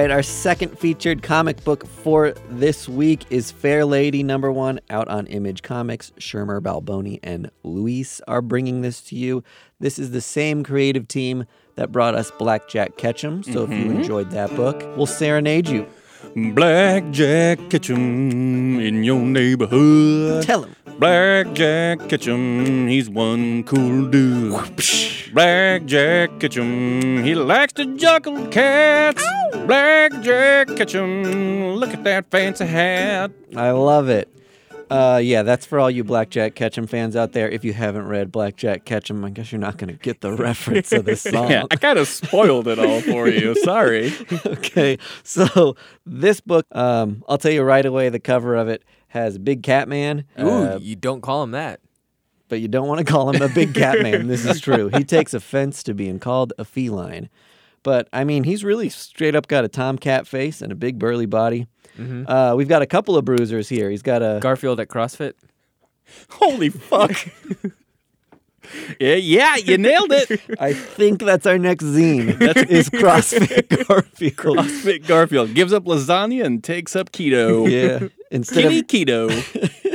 Right, 0.09 0.15
our 0.15 0.23
second 0.23 0.79
featured 0.79 1.21
comic 1.21 1.63
book 1.63 1.85
for 1.85 2.31
this 2.49 2.89
week 2.89 3.25
is 3.29 3.51
Fair 3.51 3.85
Lady 3.85 4.23
number 4.23 4.51
one, 4.51 4.79
out 4.89 5.07
on 5.07 5.27
Image 5.27 5.61
Comics. 5.61 6.11
Schirmer 6.17 6.59
Balboni 6.59 7.19
and 7.21 7.51
Louise 7.61 8.19
are 8.27 8.41
bringing 8.41 8.81
this 8.81 9.01
to 9.01 9.15
you. 9.15 9.43
This 9.79 9.99
is 9.99 10.09
the 10.09 10.19
same 10.19 10.63
creative 10.63 11.07
team 11.07 11.45
that 11.75 11.91
brought 11.91 12.15
us 12.15 12.31
Blackjack 12.39 12.97
Ketchum. 12.97 13.43
So 13.43 13.65
if 13.65 13.69
you 13.69 13.75
mm-hmm. 13.75 13.97
enjoyed 13.97 14.31
that 14.31 14.55
book, 14.55 14.81
we'll 14.97 15.05
serenade 15.05 15.67
you. 15.67 15.85
Blackjack 16.35 17.69
Ketchum 17.69 18.79
in 18.79 19.03
your 19.03 19.21
neighborhood. 19.21 20.43
Tell 20.43 20.63
him. 20.63 20.75
Blackjack 20.97 22.09
Ketchum, 22.09 22.87
he's 22.87 23.11
one 23.11 23.63
cool 23.63 24.07
dude. 24.07 24.59
Blackjack 25.33 26.39
Ketchum, 26.39 27.23
he 27.23 27.35
likes 27.35 27.73
to 27.73 27.95
juggle 27.97 28.47
cats. 28.47 29.23
Black 29.65 30.21
Jack 30.21 30.67
Ketchum, 30.75 31.75
look 31.75 31.93
at 31.93 32.03
that 32.03 32.31
fancy 32.31 32.65
hat. 32.65 33.31
I 33.55 33.71
love 33.71 34.09
it. 34.09 34.27
Uh, 34.89 35.19
yeah, 35.23 35.43
that's 35.43 35.67
for 35.67 35.79
all 35.79 35.91
you 35.91 36.03
Blackjack 36.03 36.55
Ketchum 36.55 36.87
fans 36.87 37.15
out 37.15 37.33
there. 37.33 37.47
If 37.47 37.63
you 37.63 37.73
haven't 37.73 38.07
read 38.07 38.31
Blackjack 38.31 38.85
Ketchum, 38.85 39.23
I 39.23 39.29
guess 39.29 39.51
you're 39.51 39.61
not 39.61 39.77
going 39.77 39.89
to 39.95 39.99
get 40.01 40.21
the 40.21 40.33
reference 40.35 40.91
of 40.91 41.05
this 41.05 41.21
song. 41.29 41.51
Yeah, 41.51 41.65
I 41.69 41.75
kind 41.75 41.99
of 41.99 42.07
spoiled 42.07 42.67
it 42.67 42.79
all 42.79 43.01
for 43.01 43.27
you. 43.27 43.53
Sorry. 43.63 44.11
okay, 44.47 44.97
so 45.23 45.75
this 46.07 46.41
book, 46.41 46.65
um, 46.71 47.23
I'll 47.29 47.37
tell 47.37 47.51
you 47.51 47.61
right 47.61 47.85
away, 47.85 48.09
the 48.09 48.19
cover 48.19 48.55
of 48.55 48.67
it 48.67 48.83
has 49.09 49.37
Big 49.37 49.61
Cat 49.61 49.87
Man. 49.87 50.25
Ooh, 50.39 50.49
uh, 50.49 50.79
you 50.81 50.95
don't 50.95 51.21
call 51.21 51.43
him 51.43 51.51
that. 51.51 51.81
But 52.49 52.59
you 52.59 52.67
don't 52.67 52.87
want 52.87 52.99
to 52.99 53.05
call 53.05 53.29
him 53.29 53.41
a 53.41 53.47
Big 53.47 53.73
Cat 53.73 54.01
Man. 54.01 54.27
This 54.27 54.45
is 54.45 54.59
true. 54.59 54.89
He 54.93 55.03
takes 55.05 55.33
offense 55.33 55.83
to 55.83 55.93
being 55.93 56.19
called 56.19 56.51
a 56.57 56.65
feline. 56.65 57.29
But 57.83 58.09
I 58.11 58.23
mean, 58.25 58.43
he's 58.43 58.63
really 58.63 58.89
straight 58.89 59.35
up 59.35 59.47
got 59.47 59.63
a 59.63 59.69
tomcat 59.69 60.27
face 60.27 60.61
and 60.61 60.71
a 60.71 60.75
big 60.75 60.99
burly 60.99 61.25
body. 61.25 61.67
Uh, 61.99 62.53
we've 62.55 62.69
got 62.69 62.81
a 62.81 62.85
couple 62.85 63.17
of 63.17 63.25
bruisers 63.25 63.67
here. 63.67 63.89
He's 63.89 64.01
got 64.01 64.21
a 64.21 64.39
Garfield 64.41 64.79
at 64.79 64.87
CrossFit. 64.87 65.33
Holy 66.29 66.69
fuck. 66.69 67.11
yeah, 68.99 69.15
yeah, 69.15 69.55
you 69.57 69.77
nailed 69.77 70.11
it. 70.11 70.41
I 70.59 70.73
think 70.73 71.19
that's 71.19 71.45
our 71.45 71.57
next 71.57 71.83
zine. 71.83 72.37
That 72.39 72.69
is 72.69 72.89
CrossFit 72.89 73.85
Garfield. 73.85 74.57
CrossFit 74.57 75.07
Garfield 75.07 75.53
gives 75.53 75.73
up 75.73 75.83
lasagna 75.83 76.45
and 76.45 76.63
takes 76.63 76.95
up 76.95 77.11
keto. 77.11 77.69
Yeah. 77.69 78.07
Instead 78.31 78.71
Kitty 78.71 78.79
of 78.79 78.87
keto. 78.87 79.85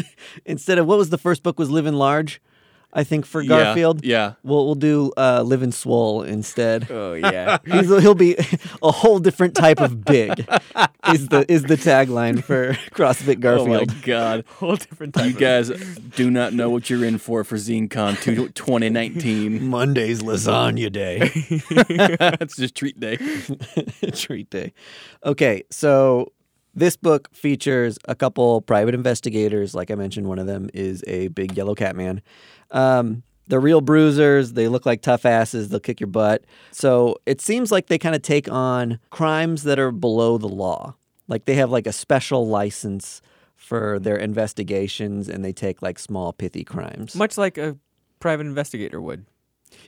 Instead 0.44 0.78
of 0.78 0.86
what 0.86 0.98
was 0.98 1.10
the 1.10 1.18
first 1.18 1.42
book 1.42 1.58
was 1.58 1.70
Living 1.70 1.94
Large, 1.94 2.40
I 2.96 3.02
think 3.02 3.26
for 3.26 3.42
Garfield. 3.42 4.04
yeah. 4.04 4.34
We'll 4.44 4.66
we'll 4.66 4.76
do 4.76 5.10
uh, 5.16 5.42
Living 5.44 5.72
Swole 5.72 6.22
instead. 6.22 6.86
Oh 6.92 7.14
yeah. 7.14 7.58
He's, 7.66 7.88
he'll 7.88 8.14
be 8.14 8.36
a 8.84 8.92
whole 8.92 9.18
different 9.18 9.56
type 9.56 9.80
of 9.80 10.04
big. 10.04 10.46
Is 11.12 11.26
the 11.26 11.44
is 11.48 11.64
the 11.64 11.74
tagline 11.74 12.42
for 12.44 12.74
CrossFit 12.94 13.40
Garfield? 13.40 13.68
Oh 13.68 13.72
my 13.72 13.84
Garfield? 13.84 14.02
god. 14.04 14.44
Whole 14.58 14.76
different 14.76 15.14
type. 15.14 15.24
You 15.24 15.30
of- 15.32 15.38
guys 15.40 15.70
do 16.14 16.30
not 16.30 16.52
know 16.52 16.70
what 16.70 16.88
you're 16.88 17.04
in 17.04 17.18
for 17.18 17.42
for 17.42 17.56
ZineCon 17.56 18.20
2 18.22 18.50
2019. 18.50 19.66
Monday's 19.66 20.22
lasagna 20.22 20.92
day. 20.92 21.30
That's 22.16 22.54
just 22.56 22.76
treat 22.76 23.00
day. 23.00 23.16
treat 24.12 24.50
day. 24.50 24.72
Okay, 25.24 25.64
so 25.70 26.32
this 26.74 26.96
book 26.96 27.28
features 27.34 27.98
a 28.06 28.14
couple 28.14 28.60
private 28.62 28.94
investigators. 28.94 29.74
Like 29.74 29.90
I 29.90 29.94
mentioned, 29.94 30.28
one 30.28 30.38
of 30.38 30.46
them 30.46 30.68
is 30.74 31.04
a 31.06 31.28
big 31.28 31.56
yellow 31.56 31.74
cat 31.74 31.96
man. 31.96 32.20
Um, 32.70 33.22
they're 33.46 33.60
real 33.60 33.80
bruisers. 33.80 34.52
They 34.52 34.68
look 34.68 34.87
like 34.87 35.02
tough 35.02 35.26
asses. 35.26 35.68
They'll 35.68 35.80
kick 35.80 36.00
your 36.00 36.08
butt. 36.08 36.44
So 36.70 37.16
it 37.26 37.40
seems 37.40 37.70
like 37.70 37.87
they 37.87 37.98
kind 37.98 38.14
of 38.14 38.22
take 38.22 38.50
on 38.50 38.98
crimes 39.10 39.64
that 39.64 39.78
are 39.78 39.92
below 39.92 40.38
the 40.38 40.48
law. 40.48 40.94
Like 41.28 41.44
they 41.44 41.54
have 41.54 41.70
like 41.70 41.87
a 41.87 41.92
special 41.92 42.46
license 42.48 43.20
for 43.56 43.98
their 43.98 44.16
investigations 44.16 45.28
and 45.28 45.44
they 45.44 45.52
take 45.52 45.82
like 45.82 45.98
small 45.98 46.32
pithy 46.32 46.64
crimes. 46.64 47.14
Much 47.14 47.38
like 47.38 47.58
a 47.58 47.76
private 48.18 48.46
investigator 48.46 49.00
would. 49.00 49.26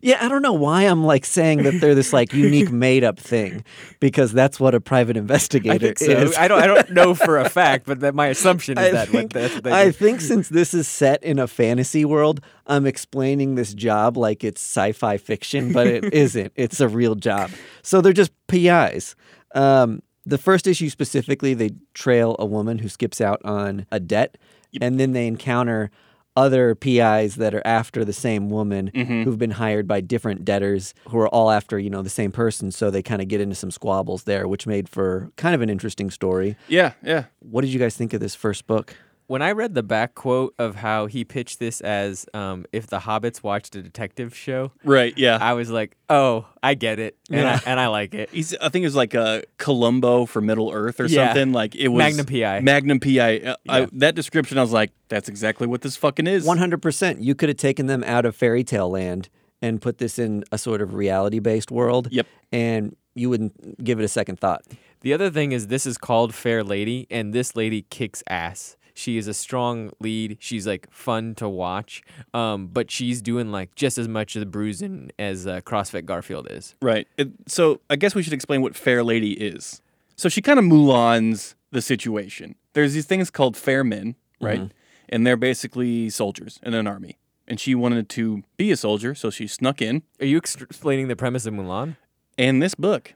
Yeah, 0.03 0.18
I 0.25 0.29
don't 0.29 0.42
know 0.42 0.53
why 0.53 0.83
I'm 0.83 1.05
like 1.05 1.25
saying 1.25 1.62
that 1.64 1.81
they're 1.81 1.94
this 1.94 2.12
like 2.12 2.33
unique 2.33 2.70
made 2.87 3.03
up 3.03 3.18
thing 3.18 3.64
because 4.01 4.33
that's 4.33 4.61
what 4.61 4.75
a 4.75 4.81
private 4.81 5.16
I 5.16 5.20
investigator 5.20 5.94
think 5.94 5.99
so. 5.99 6.12
is. 6.12 6.37
I 6.37 6.49
don't. 6.49 6.62
I 6.62 6.66
don't 6.66 6.90
know 6.90 7.14
for 7.14 7.38
a 7.38 7.49
fact, 7.51 7.87
but 7.87 8.01
that 8.01 8.14
my 8.14 8.27
assumption 8.29 8.79
is 8.79 8.87
I 8.87 8.90
that 8.92 9.09
think, 9.09 9.35
what 9.35 9.66
I 9.72 9.90
think 9.90 10.20
since 10.20 10.49
this 10.49 10.75
is 10.75 10.87
set 10.87 11.22
in 11.25 11.38
a 11.38 11.46
fantasy 11.46 12.05
world, 12.05 12.40
I'm 12.66 12.87
explaining 12.87 13.55
this 13.55 13.75
job 13.75 14.16
like 14.16 14.44
it's 14.44 14.61
sci-fi 14.61 15.16
fiction, 15.16 15.72
but 15.72 15.87
it 15.87 16.05
isn't. 16.12 16.53
It's 16.57 16.81
a 16.81 16.88
real 16.88 17.14
job. 17.14 17.51
So 17.83 18.01
they're 18.01 18.12
just 18.12 18.33
PIs. 18.49 19.16
Um, 19.55 20.03
the 20.25 20.38
first 20.38 20.66
issue 20.66 20.88
specifically, 20.90 21.55
they 21.55 21.70
trail 21.94 22.37
a 22.38 22.46
woman 22.46 22.79
who 22.79 22.88
skips 22.88 23.20
out 23.20 23.40
on 23.44 23.87
a 23.90 24.01
debt, 24.01 24.37
and 24.81 25.01
then 25.01 25.12
they 25.12 25.27
encounter 25.27 25.90
other 26.37 26.75
PIs 26.75 27.37
that 27.37 27.55
are 27.55 27.62
after 27.64 28.05
the 28.05 28.12
same 28.12 28.51
woman 28.51 28.90
Mm-hmm. 28.94 29.22
who've 29.22 29.38
been 29.38 29.53
hired 29.53 29.87
by 29.88 30.01
different 30.01 30.44
debtors 30.44 30.94
who 31.09 31.18
are 31.18 31.29
all 31.29 31.51
after, 31.51 31.79
you 31.79 31.90
know, 31.90 32.03
the 32.03 32.11
same 32.11 32.31
person. 32.33 32.70
So 32.70 32.90
they 32.90 33.03
kind 33.03 33.22
of 33.22 33.29
get 33.29 33.40
into 33.40 33.55
some 33.55 33.70
squabbles 33.70 34.25
there, 34.25 34.46
which 34.46 34.66
made 34.66 34.88
for 34.88 35.31
kind 35.37 35.55
of 35.55 35.62
an 35.62 35.70
interesting 35.70 36.11
story. 36.11 36.57
Yeah, 36.68 36.92
yeah. 37.03 37.25
What 37.40 37.62
did 37.62 37.72
you 37.72 37.79
guys 37.79 37.96
think 37.96 38.12
of 38.12 38.20
this 38.20 38.35
first 38.35 38.66
book? 38.66 38.94
When 39.29 39.43
I 39.43 39.53
read 39.53 39.75
the 39.75 39.83
back 39.83 40.15
quote 40.15 40.55
of 40.59 40.77
how 40.77 41.07
he 41.07 41.25
pitched 41.25 41.59
this 41.59 41.81
as 41.81 42.27
um, 42.33 42.65
if 42.73 42.87
the 42.87 43.01
hobbits 43.01 43.43
watched 43.43 43.75
a 43.75 43.83
detective 43.83 44.37
show, 44.37 44.71
Right, 44.85 45.12
yeah. 45.19 45.39
I 45.41 45.55
was 45.55 45.69
like, 45.69 45.97
"Oh, 46.09 46.47
I 46.62 46.75
get 46.75 46.99
it, 47.01 47.17
and 47.31 47.41
Yeah. 47.41 47.61
I 47.65 47.71
and 47.71 47.81
I 47.81 47.89
like 47.89 48.15
it." 48.15 48.31
He's, 48.31 48.55
I 48.55 48.69
think 48.69 48.85
it 48.85 48.87
was 48.87 48.95
like 48.95 49.15
a 49.15 49.43
Columbo 49.59 50.27
for 50.27 50.41
Middle 50.41 50.71
Earth 50.73 51.01
or 51.01 51.07
Yeah. 51.07 51.27
something. 51.29 51.53
Like 51.53 51.75
it 51.75 51.89
was 51.89 51.99
Magnum 51.99 52.27
PI. 52.27 52.61
Magnum 52.61 53.01
PI. 53.01 53.39
Uh, 53.39 53.57
I, 53.69 53.89
that 53.95 54.15
description, 54.15 54.59
I 54.59 54.62
was 54.62 54.73
like, 54.73 54.93
that's 55.09 55.29
exactly 55.29 55.67
what 55.67 55.81
this 55.81 55.97
fucking 55.97 56.27
is. 56.29 56.47
100%. 56.47 57.21
You 57.21 57.35
could 57.35 57.49
have 57.49 57.59
taken 57.59 57.87
them 57.87 58.05
out 58.05 58.25
of 58.27 58.37
fairy 58.37 58.62
tale 58.62 58.91
land 58.91 59.29
and 59.61 59.83
put 59.83 59.99
this 59.99 60.19
in 60.21 60.45
a 60.53 60.59
sort 60.59 60.81
of 60.81 60.95
reality 60.95 61.41
based 61.41 61.71
world. 61.73 62.09
Yep. 62.12 62.27
And 62.53 62.95
you 63.17 63.29
wouldn't 63.29 63.83
give 63.83 63.99
it 63.99 64.05
a 64.05 64.09
second 64.09 64.39
thought. 64.39 64.62
The 65.01 65.12
other 65.12 65.31
thing 65.31 65.51
is 65.53 65.67
this 65.67 65.85
is 65.87 65.99
called 65.99 66.35
Fair 66.35 66.62
Lady, 66.62 67.07
and 67.11 67.33
this 67.33 67.57
lady 67.57 67.83
kicks 67.91 68.23
ass. 68.29 68.77
She 68.96 69.18
is 69.18 69.28
a 69.28 69.35
strong 69.35 69.90
lead. 70.00 70.38
She's 70.40 70.66
like 70.66 70.90
fun 70.90 71.35
to 71.37 71.48
watch, 71.48 72.02
um, 72.32 72.68
but 72.68 72.90
she's 72.90 73.20
doing 73.20 73.52
like 73.52 73.74
just 73.74 73.98
as 73.98 74.09
much 74.09 74.37
of 74.37 74.40
the 74.40 74.46
bruising 74.46 75.11
as 75.18 75.46
uh, 75.46 75.61
CrossFit 75.61 76.06
Garfield 76.06 76.48
is. 76.50 76.74
Right. 76.80 77.06
It, 77.16 77.30
so 77.46 77.80
I 77.90 77.96
guess 77.96 78.14
we 78.14 78.22
should 78.22 78.32
explain 78.32 78.62
what 78.62 78.74
Fair 78.74 79.04
Lady 79.04 79.32
is. 79.32 79.82
So 80.16 80.28
she 80.28 80.40
kind 80.40 80.59
of 80.59 80.64
Mulans 80.64 81.54
the 81.72 81.82
situation. 81.82 82.54
There's 82.72 82.94
these 82.94 83.06
things 83.06 83.30
called 83.30 83.56
fair 83.56 83.85
men, 83.85 84.16
right? 84.40 84.61
Mm-hmm. 84.61 84.76
And 85.11 85.26
they're 85.26 85.37
basically 85.37 86.11
soldiers 86.11 86.59
in 86.62 86.74
an 86.74 86.87
army. 86.87 87.18
And 87.46 87.61
she 87.61 87.74
wanted 87.74 88.09
to 88.11 88.42
be 88.56 88.72
a 88.72 88.76
soldier, 88.76 89.14
so 89.14 89.30
she 89.30 89.46
snuck 89.46 89.80
in. 89.80 90.02
Are 90.20 90.26
you 90.26 90.38
ex- 90.38 90.56
explaining 90.56 91.09
the 91.09 91.14
premise 91.14 91.46
of 91.46 91.54
Mulan? 91.54 91.96
And 92.37 92.61
this 92.61 92.74
book, 92.74 93.14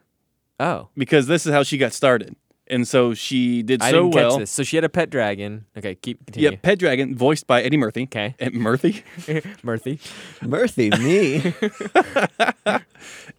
Oh, 0.60 0.88
because 0.94 1.26
this 1.26 1.46
is 1.46 1.52
how 1.52 1.62
she 1.62 1.78
got 1.78 1.94
started. 1.94 2.36
And 2.70 2.86
so 2.86 3.12
she 3.14 3.62
did 3.64 3.82
I 3.82 3.90
so 3.90 4.02
didn't 4.04 4.14
well. 4.14 4.30
catch 4.30 4.38
this. 4.40 4.50
So 4.52 4.62
she 4.62 4.76
had 4.76 4.84
a 4.84 4.88
pet 4.88 5.10
dragon. 5.10 5.66
Okay, 5.76 5.96
keep 5.96 6.24
continue. 6.24 6.50
Yeah, 6.50 6.56
Pet 6.62 6.78
Dragon, 6.78 7.16
voiced 7.16 7.46
by 7.48 7.62
Eddie 7.62 7.76
Murphy. 7.76 8.04
Okay. 8.04 8.34
Eh, 8.38 8.50
Murphy. 8.52 9.02
Murphy. 9.62 9.98
Murphy, 10.42 10.90
me. 10.90 11.52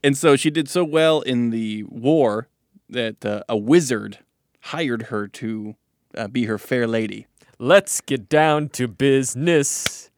And 0.03 0.17
so 0.17 0.35
she 0.35 0.49
did 0.49 0.67
so 0.67 0.83
well 0.83 1.21
in 1.21 1.51
the 1.51 1.83
war 1.83 2.47
that 2.89 3.23
uh, 3.25 3.43
a 3.47 3.55
wizard 3.55 4.19
hired 4.61 5.03
her 5.03 5.27
to 5.27 5.75
uh, 6.15 6.27
be 6.27 6.45
her 6.45 6.57
fair 6.57 6.87
lady. 6.87 7.27
Let's 7.59 8.01
get 8.01 8.27
down 8.27 8.69
to 8.69 8.87
business. 8.87 10.09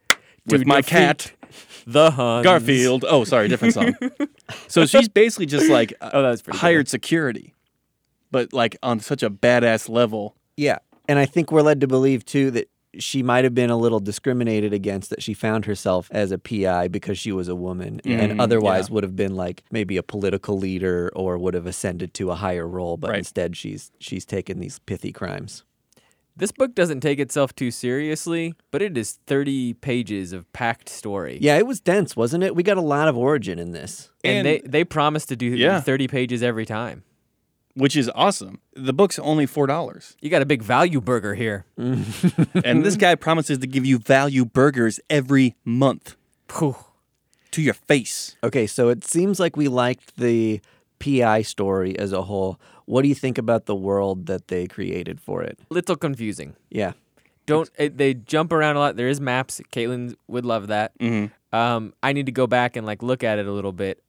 With 0.47 0.61
To 0.61 0.67
my 0.67 0.81
cat. 0.81 1.33
the 1.85 2.11
Huns. 2.11 2.43
Garfield. 2.45 3.05
Oh, 3.07 3.23
sorry, 3.25 3.47
different 3.49 3.73
song. 3.73 3.95
so 4.67 4.85
she's 4.85 5.07
basically 5.09 5.45
just 5.45 5.69
like 5.69 5.93
uh, 6.01 6.09
Oh, 6.13 6.21
that 6.21 6.29
was 6.29 6.41
pretty 6.41 6.57
good. 6.57 6.61
hired 6.61 6.87
security, 6.87 7.53
but 8.33 8.51
like 8.51 8.75
on 8.83 8.99
such 8.99 9.23
a 9.23 9.29
badass 9.29 9.87
level. 9.87 10.35
Yeah. 10.57 10.79
And 11.07 11.17
I 11.19 11.25
think 11.25 11.51
we're 11.51 11.61
led 11.61 11.79
to 11.81 11.87
believe 11.87 12.25
too 12.25 12.51
that 12.51 12.69
she 12.99 13.23
might 13.23 13.43
have 13.43 13.55
been 13.55 13.69
a 13.71 13.77
little 13.77 13.99
discriminated 13.99 14.71
against 14.73 15.09
that 15.09 15.23
she 15.23 15.33
found 15.33 15.65
herself 15.65 16.07
as 16.11 16.31
a 16.31 16.37
PI 16.37 16.89
because 16.89 17.17
she 17.17 17.31
was 17.31 17.47
a 17.47 17.55
woman 17.55 17.99
Mhm, 18.05 18.19
and 18.19 18.41
otherwise 18.41 18.87
yeah. 18.89 18.93
would 18.93 19.03
have 19.03 19.15
been 19.15 19.35
like 19.35 19.63
maybe 19.71 19.97
a 19.97 20.03
political 20.03 20.57
leader 20.59 21.11
or 21.15 21.37
would 21.39 21.55
have 21.55 21.65
ascended 21.65 22.13
to 22.15 22.29
a 22.31 22.35
higher 22.35 22.67
role 22.67 22.97
but 22.97 23.09
Right. 23.09 23.17
instead 23.19 23.55
she's 23.57 23.91
she's 23.99 24.25
taken 24.25 24.59
these 24.59 24.77
pithy 24.79 25.11
crimes. 25.11 25.63
This 26.35 26.51
book 26.51 26.73
doesn't 26.75 27.01
take 27.01 27.19
itself 27.19 27.53
too 27.55 27.69
seriously, 27.71 28.55
but 28.71 28.81
it 28.81 28.97
is 28.97 29.19
30 29.27 29.73
pages 29.75 30.33
of 30.33 30.51
packed 30.51 30.89
story. 30.89 31.37
Yeah, 31.41 31.57
it 31.57 31.67
was 31.67 31.79
dense, 31.79 32.15
wasn't 32.15 32.43
it? 32.43 32.55
We 32.55 32.63
got 32.63 32.77
a 32.77 32.81
lot 32.81 33.07
of 33.07 33.15
origin 33.15 33.59
in 33.59 33.71
this. 33.71 34.09
And, 34.23 34.37
And- 34.37 34.45
they, 34.47 34.61
they 34.67 34.83
promise 34.83 35.25
to 35.27 35.35
do 35.35 35.45
Yeah. 35.47 35.79
30 35.79 36.07
pages 36.07 36.41
every 36.41 36.65
time. 36.65 37.03
Which 37.75 37.95
is 37.95 38.09
awesome. 38.15 38.59
The 38.75 38.93
book's 38.93 39.19
only 39.19 39.45
four 39.45 39.67
dollars, 39.67 40.15
You 40.21 40.29
got 40.29 40.41
a 40.41 40.45
big 40.45 40.61
value 40.61 41.01
burger 41.01 41.35
here. 41.35 41.65
and 41.77 42.85
this 42.85 42.95
guy 42.95 43.15
promises 43.15 43.57
to 43.59 43.67
give 43.67 43.85
you 43.85 43.97
value 43.99 44.45
burgers 44.45 44.99
every 45.09 45.55
month 45.65 46.15
Phew. 46.47 46.75
to 47.51 47.61
your 47.61 47.73
face. 47.73 48.35
Okay, 48.43 48.67
so 48.67 48.89
it 48.89 49.03
seems 49.03 49.39
like 49.39 49.57
we 49.57 49.67
liked 49.67 50.17
the 50.17 50.61
PI 50.99 51.41
story 51.41 51.97
as 51.97 52.13
a 52.13 52.23
whole. 52.23 52.59
What 52.85 53.01
do 53.01 53.07
you 53.07 53.15
think 53.15 53.37
about 53.37 53.65
the 53.65 53.75
world 53.75 54.25
that 54.27 54.47
they 54.47 54.67
created 54.67 55.19
for 55.19 55.41
it? 55.43 55.59
Little 55.69 55.95
confusing. 55.95 56.55
Yeah. 56.69 56.93
Don't 57.45 57.69
it, 57.77 57.97
they 57.97 58.13
jump 58.13 58.53
around 58.53 58.77
a 58.77 58.79
lot? 58.79 58.95
There 58.95 59.09
is 59.09 59.19
maps. 59.19 59.61
Caitlin 59.71 60.15
would 60.27 60.45
love 60.45 60.67
that. 60.67 60.97
Mm-hmm. 60.99 61.55
Um, 61.55 61.93
I 62.01 62.13
need 62.13 62.25
to 62.27 62.31
go 62.31 62.47
back 62.47 62.75
and 62.75 62.85
like 62.85 63.03
look 63.03 63.23
at 63.23 63.37
it 63.37 63.47
a 63.47 63.51
little 63.51 63.73
bit, 63.73 64.01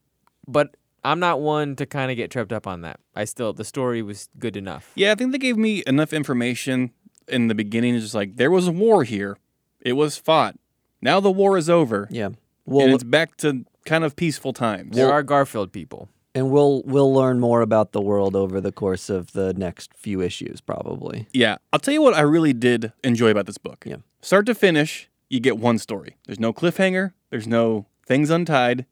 but 0.47 0.77
I'm 1.05 1.21
not 1.21 1.41
one 1.41 1.77
to 1.77 1.87
kind 1.87 2.11
of 2.11 2.17
get 2.17 2.31
tripped 2.31 2.53
up 2.53 2.67
on 2.67 2.81
that. 2.81 2.99
I 3.15 3.25
still 3.25 3.53
the 3.53 3.65
story 3.65 4.03
was 4.03 4.29
good 4.39 4.57
enough. 4.57 4.91
Yeah, 4.95 5.13
I 5.13 5.15
think 5.15 5.33
they 5.33 5.39
gave 5.39 5.57
me 5.57 5.83
enough 5.87 6.13
information 6.13 6.91
in 7.29 7.49
the 7.49 7.55
beginning. 7.55 7.95
It's 7.95 8.05
just 8.05 8.15
like 8.15 8.37
there 8.37 8.51
was 8.51 8.67
a 8.69 8.73
war 8.73 9.05
here, 9.05 9.37
it 9.81 9.93
was 9.95 10.17
fought. 10.17 10.57
Now 11.03 11.21
the 11.21 11.31
war 11.31 11.59
is 11.59 11.69
over, 11.69 12.09
Yeah. 12.11 12.27
and 12.27 12.37
Well, 12.65 12.95
it's 12.95 13.05
back 13.05 13.37
to 13.39 13.65
kind 13.85 14.05
of 14.05 14.17
peaceful 14.17 14.53
times. 14.55 14.97
There 14.97 15.13
are 15.13 15.23
Garfield 15.23 15.73
people. 15.73 16.09
and 16.37 16.51
we'll 16.51 16.83
we'll 16.85 17.13
learn 17.15 17.39
more 17.39 17.61
about 17.61 17.93
the 17.93 18.01
world 18.01 18.35
over 18.35 18.61
the 18.61 18.73
course 18.73 19.09
of 19.11 19.33
the 19.35 19.53
next 19.55 19.95
few 19.95 20.21
issues 20.21 20.61
probably. 20.61 21.29
Yeah, 21.33 21.57
I'll 21.73 21.79
tell 21.79 21.95
you 21.95 22.03
what 22.03 22.15
I 22.15 22.23
really 22.23 22.53
did 22.53 22.93
enjoy 23.05 23.31
about 23.31 23.47
this 23.47 23.59
book. 23.59 23.85
Yeah. 23.87 23.97
Start 24.21 24.47
to 24.47 24.55
finish, 24.55 25.09
you 25.29 25.39
get 25.39 25.59
one 25.59 25.79
story. 25.79 26.17
There's 26.27 26.41
no 26.41 26.53
cliffhanger, 26.53 27.13
there's 27.31 27.47
no 27.47 27.87
things 28.07 28.31
untied. 28.31 28.87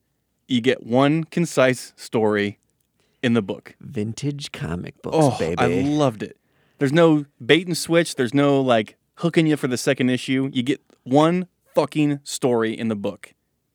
You 0.52 0.60
get 0.60 0.84
one 0.86 1.24
concise 1.24 1.94
story 1.96 2.58
in 3.22 3.32
the 3.32 3.40
book. 3.40 3.74
Vintage 3.80 4.52
comic 4.52 5.00
books, 5.00 5.16
Oh, 5.18 5.34
baby. 5.38 5.56
I 5.58 5.66
loved 5.88 6.22
it. 6.22 6.36
There's 6.78 6.92
no 6.92 7.24
bait 7.44 7.66
and 7.66 7.76
switch, 7.76 8.16
there's 8.16 8.34
no 8.34 8.60
like 8.60 8.96
hooking 9.16 9.46
you 9.46 9.56
for 9.56 9.66
the 9.68 9.78
second 9.78 10.10
issue. 10.10 10.50
You 10.52 10.62
get 10.62 10.80
one 11.04 11.46
fucking 11.74 12.20
story 12.24 12.76
in 12.78 12.88
the 12.88 12.96
book. 12.96 13.32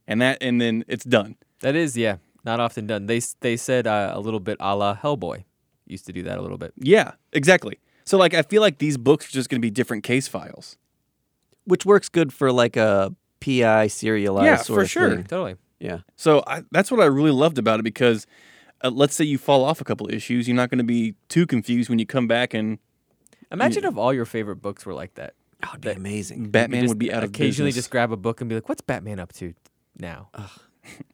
And 0.08 0.22
that 0.22 0.38
and 0.40 0.62
then 0.62 0.86
it's 0.88 1.04
done. 1.04 1.36
That 1.62 1.76
is, 1.76 1.98
yeah, 1.98 2.18
not 2.46 2.60
often 2.60 2.86
done. 2.86 3.08
They 3.08 3.22
they 3.40 3.58
said 3.58 3.88
uh, 3.88 4.12
a 4.14 4.20
little 4.20 4.40
bit 4.40 4.58
a 4.60 4.76
la 4.76 4.96
Hellboy. 4.96 5.46
Used 5.88 6.06
to 6.06 6.14
do 6.14 6.22
that 6.24 6.38
a 6.38 6.42
little 6.44 6.58
bit. 6.60 6.74
Yeah, 6.78 7.14
exactly. 7.34 7.80
So 8.06 8.18
like 8.20 8.34
I 8.36 8.44
feel 8.44 8.62
like 8.62 8.78
these 8.78 8.98
books 8.98 9.28
are 9.28 9.32
just 9.32 9.50
going 9.50 9.60
to 9.60 9.66
be 9.66 9.72
different 9.72 10.04
case 10.04 10.28
files. 10.28 10.78
Which 11.66 11.86
works 11.88 12.08
good 12.08 12.32
for 12.32 12.52
like 12.52 12.78
a 12.78 13.16
PI 13.40 13.88
serialized 13.88 14.46
Yeah, 14.46 14.58
sort 14.58 14.78
for 14.78 14.84
of 14.84 14.90
sure. 14.90 15.16
thing. 15.16 15.24
Totally. 15.24 15.56
Yeah. 15.80 16.00
So 16.16 16.44
I, 16.48 16.64
that's 16.72 16.92
what 16.92 17.00
I 17.00 17.06
really 17.06 17.32
loved 17.32 17.58
about 17.58 17.80
it 17.80 17.84
because 17.84 18.26
uh, 18.84 18.90
let's 18.90 19.16
say 19.16 19.26
you 19.26 19.38
fall 19.38 19.64
off 19.64 19.82
a 19.82 19.84
couple 19.84 20.10
issues, 20.12 20.48
you're 20.48 20.56
not 20.56 20.70
going 20.70 20.80
to 20.80 20.84
be 20.84 21.16
too 21.30 21.46
confused 21.46 21.90
when 21.90 22.00
you 22.00 22.06
come 22.06 22.28
back 22.28 22.54
and 22.54 22.80
Imagine 23.52 23.86
if 23.86 23.98
all 23.98 24.14
your 24.14 24.26
favorite 24.26 24.58
books 24.58 24.86
were 24.86 24.94
like 24.94 25.14
that. 25.16 25.34
That 25.62 25.72
would 25.72 25.82
be 25.82 25.90
amazing. 25.90 26.50
Batman 26.50 26.82
just 26.82 26.92
would 26.92 27.00
be 27.00 27.12
out 27.12 27.24
of 27.24 27.30
occasionally 27.30 27.70
business. 27.70 27.86
just 27.86 27.92
grab 27.92 28.12
a 28.12 28.18
book 28.18 28.42
and 28.42 28.50
be 28.50 28.56
like, 28.56 28.70
"What's 28.70 28.82
Batman 28.82 29.20
up 29.20 29.34
to 29.34 29.54
now?" 29.98 30.30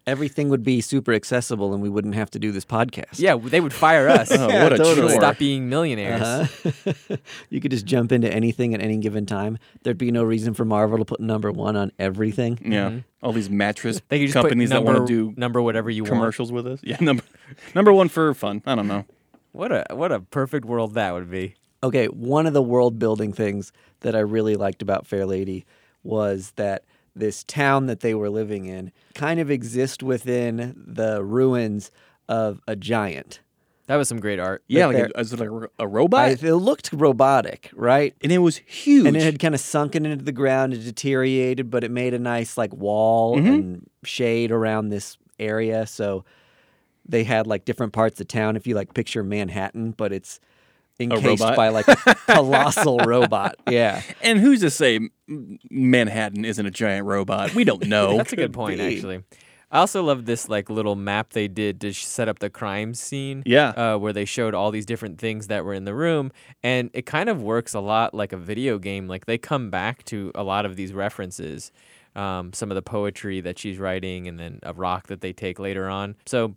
Everything 0.05 0.49
would 0.49 0.63
be 0.63 0.81
super 0.81 1.13
accessible 1.13 1.73
and 1.73 1.81
we 1.81 1.89
wouldn't 1.89 2.15
have 2.15 2.29
to 2.31 2.39
do 2.39 2.51
this 2.51 2.65
podcast. 2.65 3.19
yeah, 3.19 3.36
they 3.38 3.62
would 3.62 3.71
fire 3.73 4.09
us. 4.09 4.31
Oh, 4.38 4.49
Yeah, 4.49 4.63
what 4.63 4.73
a 4.73 4.77
totally. 4.83 5.13
chore. 5.13 5.21
Stop 5.21 5.38
being 5.38 5.69
millionaires. 5.69 6.21
Uh-huh. 6.21 7.15
you 7.49 7.62
could 7.62 7.71
just 7.71 7.86
jump 7.86 8.12
into 8.12 8.31
anything 8.31 8.73
at 8.73 8.81
any 8.81 8.97
given 8.97 9.25
time. 9.25 9.57
There'd 9.83 9.97
be 9.97 10.12
no 10.12 10.23
reason 10.23 10.53
for 10.53 10.65
Marvel 10.65 10.97
to 10.97 11.05
put 11.05 11.19
number 11.21 11.51
one 11.51 11.75
on 11.77 11.91
everything. 11.99 12.59
yeah, 12.65 12.99
all 13.21 13.31
these 13.31 13.49
mattress 13.49 14.01
They 14.09 14.19
could 14.19 14.27
just 14.27 14.33
companies 14.33 14.69
put 14.69 14.75
that 14.75 14.83
want 14.83 15.07
to 15.07 15.13
do 15.31 15.33
number 15.38 15.62
whatever 15.62 15.89
you 15.89 16.03
want. 16.03 16.13
commercials 16.13 16.51
with 16.51 16.67
us. 16.67 16.79
Yeah, 16.83 16.97
number 16.99 17.23
number 17.73 17.93
one 17.93 18.09
for 18.09 18.33
fun. 18.33 18.62
I 18.65 18.75
don't 18.75 18.88
know. 18.88 19.05
What 19.53 19.71
a 19.71 19.86
what 19.91 20.12
a 20.12 20.19
perfect 20.19 20.65
world 20.65 20.95
that 20.95 21.13
would 21.13 21.29
be. 21.31 21.55
Okay, 21.81 22.07
one 22.07 22.45
of 22.45 22.53
the 22.53 22.62
world 22.62 22.99
building 22.99 23.31
things 23.33 23.71
that 24.01 24.15
I 24.15 24.19
really 24.19 24.55
liked 24.55 24.81
about 24.81 25.05
Fair 25.07 25.25
Lady 25.25 25.65
was 26.03 26.51
that 26.55 26.83
this 27.15 27.43
town 27.43 27.86
that 27.88 27.99
they 27.99 28.13
were 28.15 28.30
living 28.30 28.65
in 28.65 28.91
kind 29.13 29.39
of 29.39 29.52
exists 29.52 30.02
within 30.04 30.73
the 30.88 31.23
ruins 31.23 31.91
of 32.28 32.60
a 32.67 32.76
giant. 32.76 33.39
That 33.88 33.97
was 33.97 34.08
some 34.08 34.19
great 34.21 34.39
art. 34.39 34.63
Yeah, 34.67 34.86
Like 34.88 34.95
like 34.95 35.04
they're- 35.04 35.12
a, 35.15 35.19
is 35.19 35.34
it 35.34 35.39
like 35.39 35.49
a- 35.49 35.84
a 35.84 35.88
robot? 35.88 36.21
I, 36.21 36.30
it 36.32 36.41
looked 36.56 36.91
robotic, 36.93 37.69
right? 37.73 38.15
and 38.23 38.32
it 38.32 38.38
was 38.39 38.58
huge. 38.58 39.06
And 39.06 39.17
it 39.17 39.21
had 39.23 39.39
kind 39.39 39.54
of 39.54 39.60
sunken 39.62 40.06
into 40.06 40.23
the 40.23 40.32
ground 40.32 40.73
and 40.73 40.84
deteriorated, 40.84 41.69
but 41.69 41.84
it 41.84 41.91
made 41.91 42.13
a 42.13 42.19
nice 42.19 42.58
like 42.58 42.73
wall 42.73 43.38
Mhm. 43.38 43.47
and 43.54 43.89
shade 44.06 44.52
around 44.52 44.88
this 44.89 45.17
area. 45.38 45.86
So 45.86 46.23
they 47.06 47.26
had 47.26 47.45
like 47.45 47.65
different 47.65 47.91
parts 47.91 48.21
of 48.21 48.28
town. 48.30 48.56
If 48.56 48.65
you 48.65 48.73
like 48.73 48.93
picture 48.93 49.21
Manhattan, 49.23 49.91
but 49.91 50.13
it's 50.13 50.39
encased 50.99 51.41
by 51.56 51.69
like 51.69 51.88
a 51.88 51.95
colossal 52.27 52.99
robot. 52.99 53.56
Yeah. 53.69 54.01
and 54.21 54.39
who's 54.39 54.62
to 54.62 54.69
say 54.69 54.99
Manhattan 55.71 56.45
isn't 56.45 56.65
a 56.65 56.71
giant 56.71 57.06
robot? 57.08 57.53
We 57.56 57.63
don't 57.63 57.86
know. 57.88 58.17
That's 58.17 58.34
a 58.34 58.36
good 58.36 58.53
point, 58.53 58.79
be. 58.79 58.95
actually. 58.95 59.23
I 59.71 59.79
also 59.79 60.03
love 60.03 60.25
this 60.25 60.47
like 60.49 60.69
little 60.69 60.95
map 60.95 61.32
they 61.34 61.47
did 61.47 61.82
to 61.82 61.93
set 61.93 62.29
up 62.29 62.38
the 62.39 62.49
crime 62.51 62.93
scene. 62.93 63.41
Yeah. 63.45 63.69
uh, 63.69 63.97
where 63.97 64.13
they 64.13 64.25
showed 64.25 64.53
all 64.53 64.69
these 64.69 64.86
different 64.86 65.17
things 65.19 65.47
that 65.47 65.65
were 65.65 65.73
in 65.73 65.86
the 65.86 65.95
room, 65.95 66.32
and 66.62 66.91
it 66.93 67.08
kind 67.08 67.27
of 67.27 67.41
works 67.41 67.73
a 67.73 67.79
lot 67.79 68.13
like 68.13 68.34
a 68.34 68.38
video 68.38 68.77
game. 68.77 69.08
Like 69.08 69.25
they 69.25 69.39
come 69.39 69.71
back 69.71 70.03
to 70.06 70.32
a 70.36 70.43
lot 70.43 70.67
of 70.67 70.75
these 70.75 70.93
references, 70.93 71.71
um, 72.15 72.53
some 72.53 72.69
of 72.69 72.75
the 72.75 72.84
poetry 72.84 73.41
that 73.41 73.58
she's 73.58 73.79
writing, 73.79 74.27
and 74.27 74.39
then 74.39 74.60
a 74.62 74.73
rock 74.73 75.08
that 75.08 75.21
they 75.21 75.34
take 75.34 75.58
later 75.58 75.89
on. 75.89 76.17
So 76.27 76.56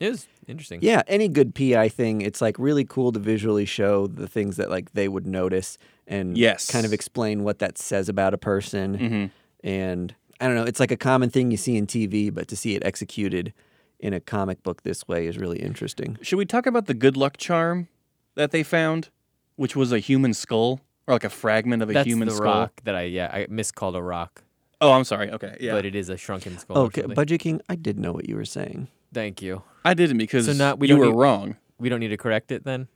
it 0.00 0.08
was 0.08 0.26
interesting. 0.48 0.80
Yeah, 0.82 1.02
any 1.06 1.28
good 1.28 1.54
PI 1.54 1.88
thing, 1.90 2.22
it's 2.22 2.40
like 2.40 2.58
really 2.58 2.84
cool 2.84 3.12
to 3.12 3.18
visually 3.20 3.66
show 3.66 4.06
the 4.06 4.26
things 4.26 4.56
that 4.56 4.70
like 4.70 4.92
they 4.92 5.08
would 5.08 5.26
notice 5.26 5.78
and 6.06 6.36
Yes. 6.36 6.70
kind 6.70 6.84
of 6.86 6.92
explain 6.92 7.44
what 7.44 7.58
that 7.60 7.78
says 7.78 8.08
about 8.08 8.34
a 8.34 8.38
person. 8.38 8.94
hmm 8.98 9.26
And 9.62 10.14
I 10.40 10.46
don't 10.46 10.54
know, 10.56 10.64
it's 10.64 10.80
like 10.80 10.90
a 10.90 10.96
common 10.96 11.28
thing 11.30 11.50
you 11.50 11.56
see 11.58 11.76
in 11.76 11.86
TV, 11.86 12.32
but 12.32 12.48
to 12.48 12.56
see 12.56 12.74
it 12.74 12.82
executed 12.84 13.52
in 13.98 14.14
a 14.14 14.20
comic 14.20 14.62
book 14.62 14.82
this 14.82 15.06
way 15.06 15.26
is 15.26 15.36
really 15.36 15.58
interesting. 15.60 16.16
Should 16.22 16.36
we 16.38 16.46
talk 16.46 16.64
about 16.66 16.86
the 16.86 16.94
good 16.94 17.16
luck 17.16 17.36
charm 17.36 17.88
that 18.34 18.50
they 18.50 18.62
found, 18.62 19.10
which 19.56 19.76
was 19.76 19.92
a 19.92 19.98
human 19.98 20.32
skull 20.32 20.80
or 21.06 21.14
like 21.14 21.24
a 21.24 21.28
fragment 21.30 21.82
of 21.82 21.90
a 21.90 21.92
that's 21.92 22.06
human 22.06 22.28
the 22.28 22.34
skull? 22.34 22.46
rock 22.46 22.80
that 22.84 22.94
I 22.94 23.02
yeah 23.02 23.28
I 23.30 23.46
miscalled 23.50 23.94
a 23.96 24.02
rock, 24.02 24.42
Oh, 24.80 24.92
I'm 24.92 25.04
sorry. 25.04 25.30
Okay, 25.30 25.58
yeah, 25.60 25.72
but 25.72 25.84
it 25.84 25.94
is 25.94 26.08
a 26.08 26.16
shrunken 26.16 26.56
skull. 26.56 26.78
Okay, 26.78 27.02
something. 27.02 27.14
Budget 27.14 27.40
King, 27.40 27.60
I 27.68 27.74
did 27.76 27.98
know 27.98 28.12
what 28.12 28.26
you 28.26 28.34
were 28.36 28.46
saying. 28.46 28.88
Thank 29.12 29.42
you. 29.42 29.62
I 29.84 29.94
didn't 29.94 30.18
because 30.18 30.46
So 30.46 30.52
not- 30.52 30.78
we 30.78 30.88
you 30.88 30.96
were 30.96 31.06
need- 31.06 31.14
wrong. 31.14 31.56
We 31.78 31.88
don't 31.88 32.00
need 32.00 32.08
to 32.08 32.16
correct 32.16 32.52
it 32.52 32.64
then. 32.64 32.88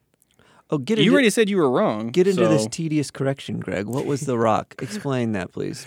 Oh, 0.70 0.79
get 0.79 0.98
You 0.98 1.12
already 1.12 1.31
said 1.31 1.48
you 1.48 1.57
were 1.59 1.70
wrong. 1.70 2.09
get 2.09 2.27
into 2.27 2.46
this 2.48 2.66
tedious 2.70 3.11
correction, 3.11 3.61
Greg. 3.61 3.87
What 3.87 4.07
was 4.07 4.22
the 4.22 4.38
rock? 4.38 4.74
Explain 4.83 5.33
that, 5.33 5.53
please. 5.53 5.87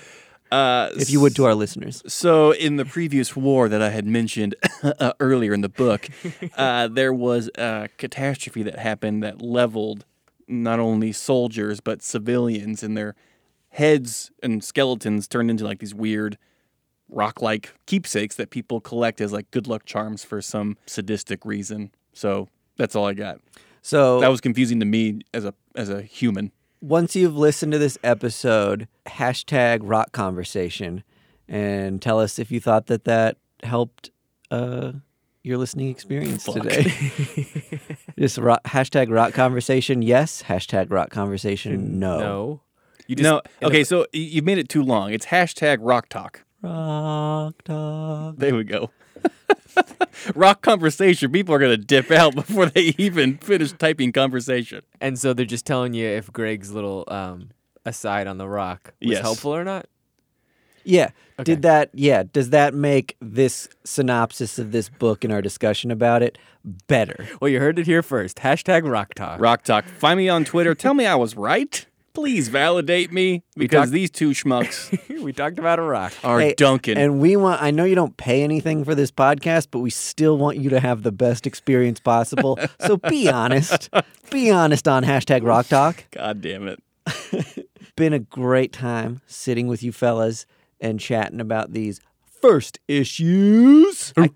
Uh, 0.52 0.90
if 0.96 1.10
you 1.10 1.20
would, 1.20 1.36
to 1.36 1.44
our 1.46 1.54
listeners. 1.56 2.02
So, 2.08 2.52
in 2.52 2.78
the 2.78 2.86
previous 2.86 3.36
war 3.36 3.68
that 3.68 3.82
I 3.82 3.90
had 3.90 4.06
mentioned 4.06 4.56
uh, 4.84 5.12
earlier 5.20 5.54
in 5.54 5.60
the 5.62 5.68
book, 5.70 6.08
uh, 6.58 6.88
there 6.88 7.12
was 7.14 7.50
a 7.56 7.90
catastrophe 7.98 8.64
that 8.64 8.80
happened 8.80 9.22
that 9.24 9.42
leveled 9.42 10.06
not 10.48 10.80
only 10.80 11.12
soldiers 11.12 11.82
but 11.82 12.02
civilians, 12.02 12.82
and 12.82 12.96
their 12.96 13.14
heads 13.72 14.32
and 14.42 14.64
skeletons 14.64 15.28
turned 15.28 15.50
into 15.52 15.66
like 15.66 15.80
these 15.80 15.94
weird 15.94 16.38
rock-like 17.10 17.74
keepsakes 17.86 18.36
that 18.36 18.50
people 18.50 18.80
collect 18.82 19.22
as 19.22 19.32
like 19.32 19.50
good 19.52 19.68
luck 19.68 19.86
charms 19.86 20.24
for 20.24 20.42
some 20.42 20.78
sadistic 20.86 21.46
reason. 21.46 21.92
So 22.14 22.48
that's 22.78 22.96
all 22.96 23.06
I 23.06 23.14
got. 23.14 23.40
So 23.82 24.20
That 24.20 24.28
was 24.30 24.42
confusing 24.42 24.80
to 24.82 24.86
me 24.86 25.22
as 25.34 25.46
a 25.46 25.54
as 25.76 25.90
a 25.90 26.02
human. 26.02 26.52
once 26.82 27.16
you've 27.16 27.36
listened 27.38 27.72
to 27.72 27.78
this 27.78 27.98
episode, 28.04 28.88
hashtag 29.08 29.80
rock 29.84 30.12
conversation 30.12 31.04
and 31.48 32.02
tell 32.02 32.20
us 32.20 32.38
if 32.40 32.52
you 32.52 32.60
thought 32.60 32.88
that 32.88 33.06
that 33.06 33.38
helped 33.64 34.10
uh, 34.52 34.92
your 35.44 35.58
listening 35.58 35.88
experience 35.90 36.44
Fuck. 36.46 36.56
today. 36.56 36.92
Just 38.20 38.38
rock, 38.38 38.64
hashtag 38.66 39.10
rock 39.10 39.34
conversation, 39.34 40.02
yes. 40.02 40.44
Hashtag 40.44 40.92
rock 40.92 41.10
conversation, 41.10 42.00
no. 42.00 42.20
No. 42.20 42.62
You 43.08 43.16
just 43.16 43.24
no, 43.24 43.38
in 43.38 43.44
a- 43.62 43.68
okay, 43.68 43.84
so 43.86 44.06
you've 44.12 44.44
made 44.44 44.58
it 44.58 44.68
too 44.68 44.84
long. 44.84 45.14
It's 45.14 45.28
hashtag 45.28 45.78
rock 45.80 46.10
talk. 46.10 46.44
Rock 46.62 47.64
talk. 47.64 48.38
There 48.38 48.56
we 48.56 48.64
go. 48.64 48.92
Rock 50.36 50.62
conversation. 50.62 51.32
People 51.32 51.54
are 51.56 51.60
gonna 51.60 51.78
dip 51.78 52.12
out 52.12 52.36
before 52.36 52.66
they 52.68 52.94
even 52.98 53.38
finish 53.38 53.72
typing 53.74 54.12
conversation. 54.12 54.82
and 55.00 55.18
so 55.20 55.34
they're 55.34 55.46
just 55.46 55.66
telling 55.66 55.94
you 55.94 56.08
if 56.08 56.32
Greg's 56.34 56.72
little 56.72 57.04
um, 57.08 57.50
aside 57.86 58.28
on 58.28 58.38
the 58.38 58.48
rock 58.48 58.94
was 59.02 59.12
Yes. 59.12 59.22
helpful 59.22 59.56
or 59.56 59.64
not. 59.64 59.86
Yeah. 60.84 61.10
Okay. 61.40 61.44
Did 61.44 61.62
that, 61.64 61.90
yeah, 61.94 62.24
does 62.32 62.50
that 62.52 62.74
make 62.74 63.16
this 63.22 63.68
synopsis 63.84 64.58
of 64.58 64.72
this 64.72 64.88
book 64.90 65.24
and 65.26 65.34
our 65.34 65.42
discussion 65.42 65.92
about 65.92 66.24
it 66.24 66.38
better? 66.88 67.28
Well, 67.42 67.50
you 67.50 67.60
heard 67.60 67.78
it 67.78 67.86
here 67.86 68.02
first. 68.02 68.38
Hashtag 68.38 68.90
rock 68.90 69.14
talk. 69.14 69.40
Rock 69.40 69.64
talk. 69.64 69.86
Find 69.86 70.18
me 70.18 70.30
on 70.30 70.46
Twitter. 70.46 70.74
Tell 70.74 70.94
me 70.94 71.06
I 71.06 71.16
was 71.16 71.36
right. 71.36 71.86
Please 72.18 72.48
validate 72.48 73.12
me 73.14 73.44
because 73.56 73.84
talked- 73.86 73.92
these 73.92 74.10
two 74.10 74.32
schmucks 74.32 74.92
we 75.24 75.32
talked 75.32 75.60
about 75.60 75.78
a 75.78 75.84
rock. 75.84 76.14
are 76.24 76.40
Hey, 76.40 76.56
dunking. 76.58 76.98
And 76.98 77.20
we 77.20 77.36
want, 77.36 77.62
I 77.62 77.70
know 77.70 77.84
you 77.86 77.94
don't 77.94 78.18
pay 78.18 78.42
anything 78.44 78.84
for 78.84 78.96
this 78.96 79.12
podcast, 79.12 79.68
but 79.70 79.80
we 79.80 79.92
still 79.92 80.36
want 80.36 80.58
you 80.58 80.72
to 80.72 80.80
have 80.80 81.04
the 81.04 81.12
best 81.12 81.46
experience 81.46 82.00
possible. 82.00 82.58
so 82.82 82.98
be 82.98 83.30
honest. 83.42 83.90
Be 84.32 84.50
honest 84.50 84.88
on 84.88 85.04
hashtag 85.04 85.44
rock 85.46 85.68
talk. 85.68 86.06
God 86.10 86.42
damn 86.42 86.68
it. 86.68 86.82
Been 87.96 88.14
a 88.14 88.20
great 88.20 88.74
time 88.74 89.22
sitting 89.28 89.68
with 89.68 89.84
you 89.84 89.92
fellas 89.92 90.48
and 90.82 91.00
chatting 91.00 91.40
about 91.40 91.74
these 91.74 92.00
first 92.42 92.80
issues. 92.88 94.12
I 94.18 94.30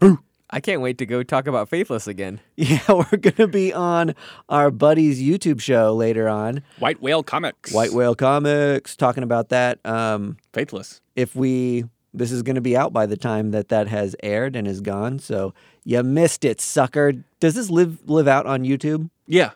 can't 0.59 0.81
wait 0.81 0.97
to 0.97 1.05
go 1.05 1.23
talk 1.23 1.47
about 1.47 1.69
Faithless 1.69 2.07
again. 2.07 2.39
Yeah, 2.55 2.79
we're 2.89 3.17
going 3.17 3.35
to 3.35 3.47
be 3.47 3.73
on 3.73 4.13
our 4.49 4.69
buddy's 4.69 5.21
YouTube 5.21 5.61
show 5.61 5.95
later 5.95 6.27
on, 6.27 6.61
White 6.79 7.01
Whale 7.01 7.23
Comics. 7.23 7.71
White 7.73 7.93
Whale 7.93 8.15
Comics, 8.15 8.95
talking 8.95 9.23
about 9.23 9.49
that. 9.49 9.83
Um, 9.85 10.37
Faithless. 10.53 11.01
if 11.15 11.35
we 11.35 11.85
this 12.13 12.31
is 12.33 12.43
going 12.43 12.55
to 12.55 12.61
be 12.61 12.75
out 12.75 12.91
by 12.91 13.05
the 13.05 13.15
time 13.15 13.51
that 13.51 13.69
that 13.69 13.87
has 13.87 14.15
aired 14.21 14.53
and 14.57 14.67
is 14.67 14.81
gone 14.81 15.17
so 15.17 15.53
you 15.85 16.03
missed 16.03 16.43
it 16.43 16.59
sucker 16.59 17.13
does 17.39 17.55
this 17.55 17.69
live 17.69 17.99
live 18.09 18.27
out 18.27 18.45
on 18.45 18.63
youtube 18.63 19.09
Yeah. 19.27 19.51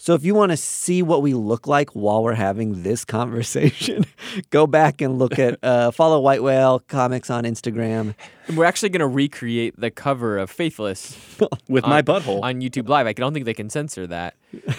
So 0.00 0.14
if 0.14 0.24
you 0.24 0.34
want 0.34 0.50
to 0.52 0.56
see 0.56 1.02
what 1.02 1.22
we 1.22 1.34
look 1.34 1.66
like 1.66 1.90
while 1.90 2.22
we're 2.22 2.34
having 2.34 2.82
this 2.82 3.04
conversation 3.16 4.04
go 4.50 4.66
back 4.66 5.00
and 5.00 5.18
look 5.18 5.38
at 5.38 5.58
uh, 5.64 5.90
follow 5.90 6.20
white 6.20 6.42
whale 6.42 6.78
comics 6.80 7.28
on 7.30 7.44
instagram 7.44 8.14
And 8.46 8.56
we're 8.56 8.64
actually 8.64 8.88
going 8.90 9.00
to 9.00 9.06
recreate 9.08 9.78
the 9.78 9.90
cover 9.90 10.38
of 10.38 10.50
Faithless 10.50 11.16
With 11.68 11.84
my 11.84 12.00
butthole. 12.02 12.42
on 12.42 12.60
YouTube 12.60 12.88
Live. 12.88 13.06
I 13.06 13.12
don't 13.12 13.34
think 13.34 13.44
they 13.44 13.52
can 13.54 13.68
censor 13.70 14.06
that. 14.06 14.34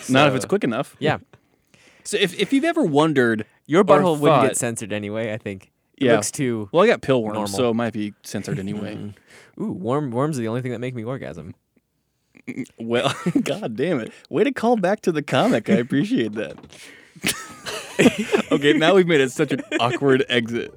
Not 0.09 0.27
if 0.29 0.33
it's 0.35 0.45
quick 0.45 0.63
enough. 0.63 0.95
Yeah. 0.99 1.19
So 2.03 2.17
if, 2.17 2.33
if 2.39 2.51
you've 2.51 2.63
ever 2.65 2.83
wondered 2.83 3.45
Your 3.67 3.81
or 3.81 3.83
butthole 3.85 4.19
wouldn't 4.19 4.41
get 4.41 4.57
censored 4.57 4.91
anyway, 4.91 5.31
I 5.33 5.37
think. 5.37 5.71
It 5.97 6.05
Yeah. 6.05 6.13
looks 6.13 6.31
too. 6.31 6.69
Well, 6.71 6.83
I 6.83 6.87
got 6.87 7.01
pill 7.01 7.21
worms, 7.21 7.35
Normal. 7.35 7.47
so 7.57 7.69
it 7.69 7.73
might 7.75 7.93
be 7.93 8.13
censored 8.23 8.57
anyway. 8.57 9.13
Ooh, 9.61 9.71
worm, 9.73 10.09
worms 10.11 10.39
are 10.39 10.41
the 10.41 10.47
only 10.47 10.61
thing 10.63 10.71
that 10.71 10.79
make 10.79 10.95
me 10.95 11.03
orgasm. 11.03 11.53
Well, 12.77 13.13
god 13.43 13.75
damn 13.75 13.99
it. 13.99 14.11
Way 14.29 14.43
to 14.43 14.51
call 14.51 14.75
back 14.77 15.01
to 15.01 15.11
the 15.11 15.21
comic. 15.21 15.69
I 15.69 15.73
appreciate 15.73 16.33
that. 16.33 16.57
okay, 18.51 18.73
now 18.73 18.95
we've 18.95 19.07
made 19.07 19.21
it 19.21 19.31
such 19.31 19.51
an 19.51 19.61
awkward 19.79 20.25
exit. 20.29 20.73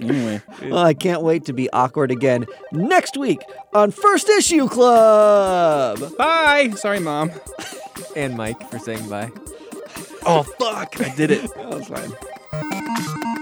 anyway, 0.00 0.42
well 0.64 0.78
i 0.78 0.92
can't 0.92 1.22
wait 1.22 1.44
to 1.44 1.52
be 1.52 1.70
awkward 1.70 2.10
again 2.10 2.44
next 2.72 3.16
week 3.16 3.40
on 3.72 3.92
first 3.92 4.28
issue 4.28 4.66
club 4.66 6.00
bye. 6.16 6.68
Sorry, 6.74 6.98
mom. 6.98 7.30
And 8.16 8.36
Mike 8.36 8.60
for 8.72 8.80
saying 8.80 9.08
bye. 9.08 9.30
Oh 10.26 10.42
fuck! 10.42 11.00
I 11.00 11.14
did 11.14 11.30
it. 11.30 11.54
that 11.54 11.68
was 11.68 11.86
fine 11.86 13.34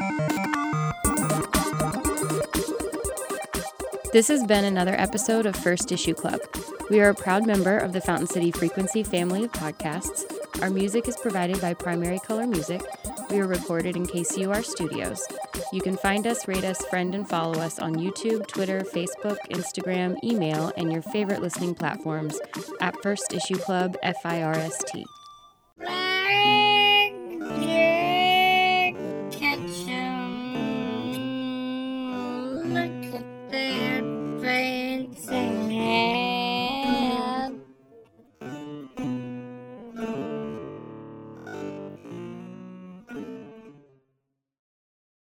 This 4.16 4.28
has 4.28 4.44
been 4.44 4.64
another 4.64 4.94
episode 4.98 5.44
of 5.44 5.54
First 5.54 5.92
Issue 5.92 6.14
Club. 6.14 6.40
We 6.88 7.00
are 7.00 7.10
a 7.10 7.14
proud 7.14 7.46
member 7.46 7.76
of 7.76 7.92
the 7.92 8.00
Fountain 8.00 8.26
City 8.26 8.50
Frequency 8.50 9.02
family 9.02 9.44
of 9.44 9.52
podcasts. 9.52 10.24
Our 10.62 10.70
music 10.70 11.06
is 11.06 11.18
provided 11.18 11.60
by 11.60 11.74
Primary 11.74 12.18
Color 12.20 12.46
Music. 12.46 12.80
We 13.28 13.40
are 13.40 13.46
recorded 13.46 13.94
in 13.94 14.06
KCUR 14.06 14.64
Studios. 14.64 15.22
You 15.70 15.82
can 15.82 15.98
find 15.98 16.26
us, 16.26 16.48
rate 16.48 16.64
us, 16.64 16.82
friend, 16.86 17.14
and 17.14 17.28
follow 17.28 17.60
us 17.60 17.78
on 17.78 17.96
YouTube, 17.96 18.46
Twitter, 18.46 18.80
Facebook, 18.80 19.36
Instagram, 19.50 20.16
email, 20.24 20.72
and 20.78 20.90
your 20.90 21.02
favorite 21.02 21.42
listening 21.42 21.74
platforms 21.74 22.40
at 22.80 22.96
First 23.02 23.34
Issue 23.34 23.58
Club 23.58 23.98
FIRST. 24.02 24.96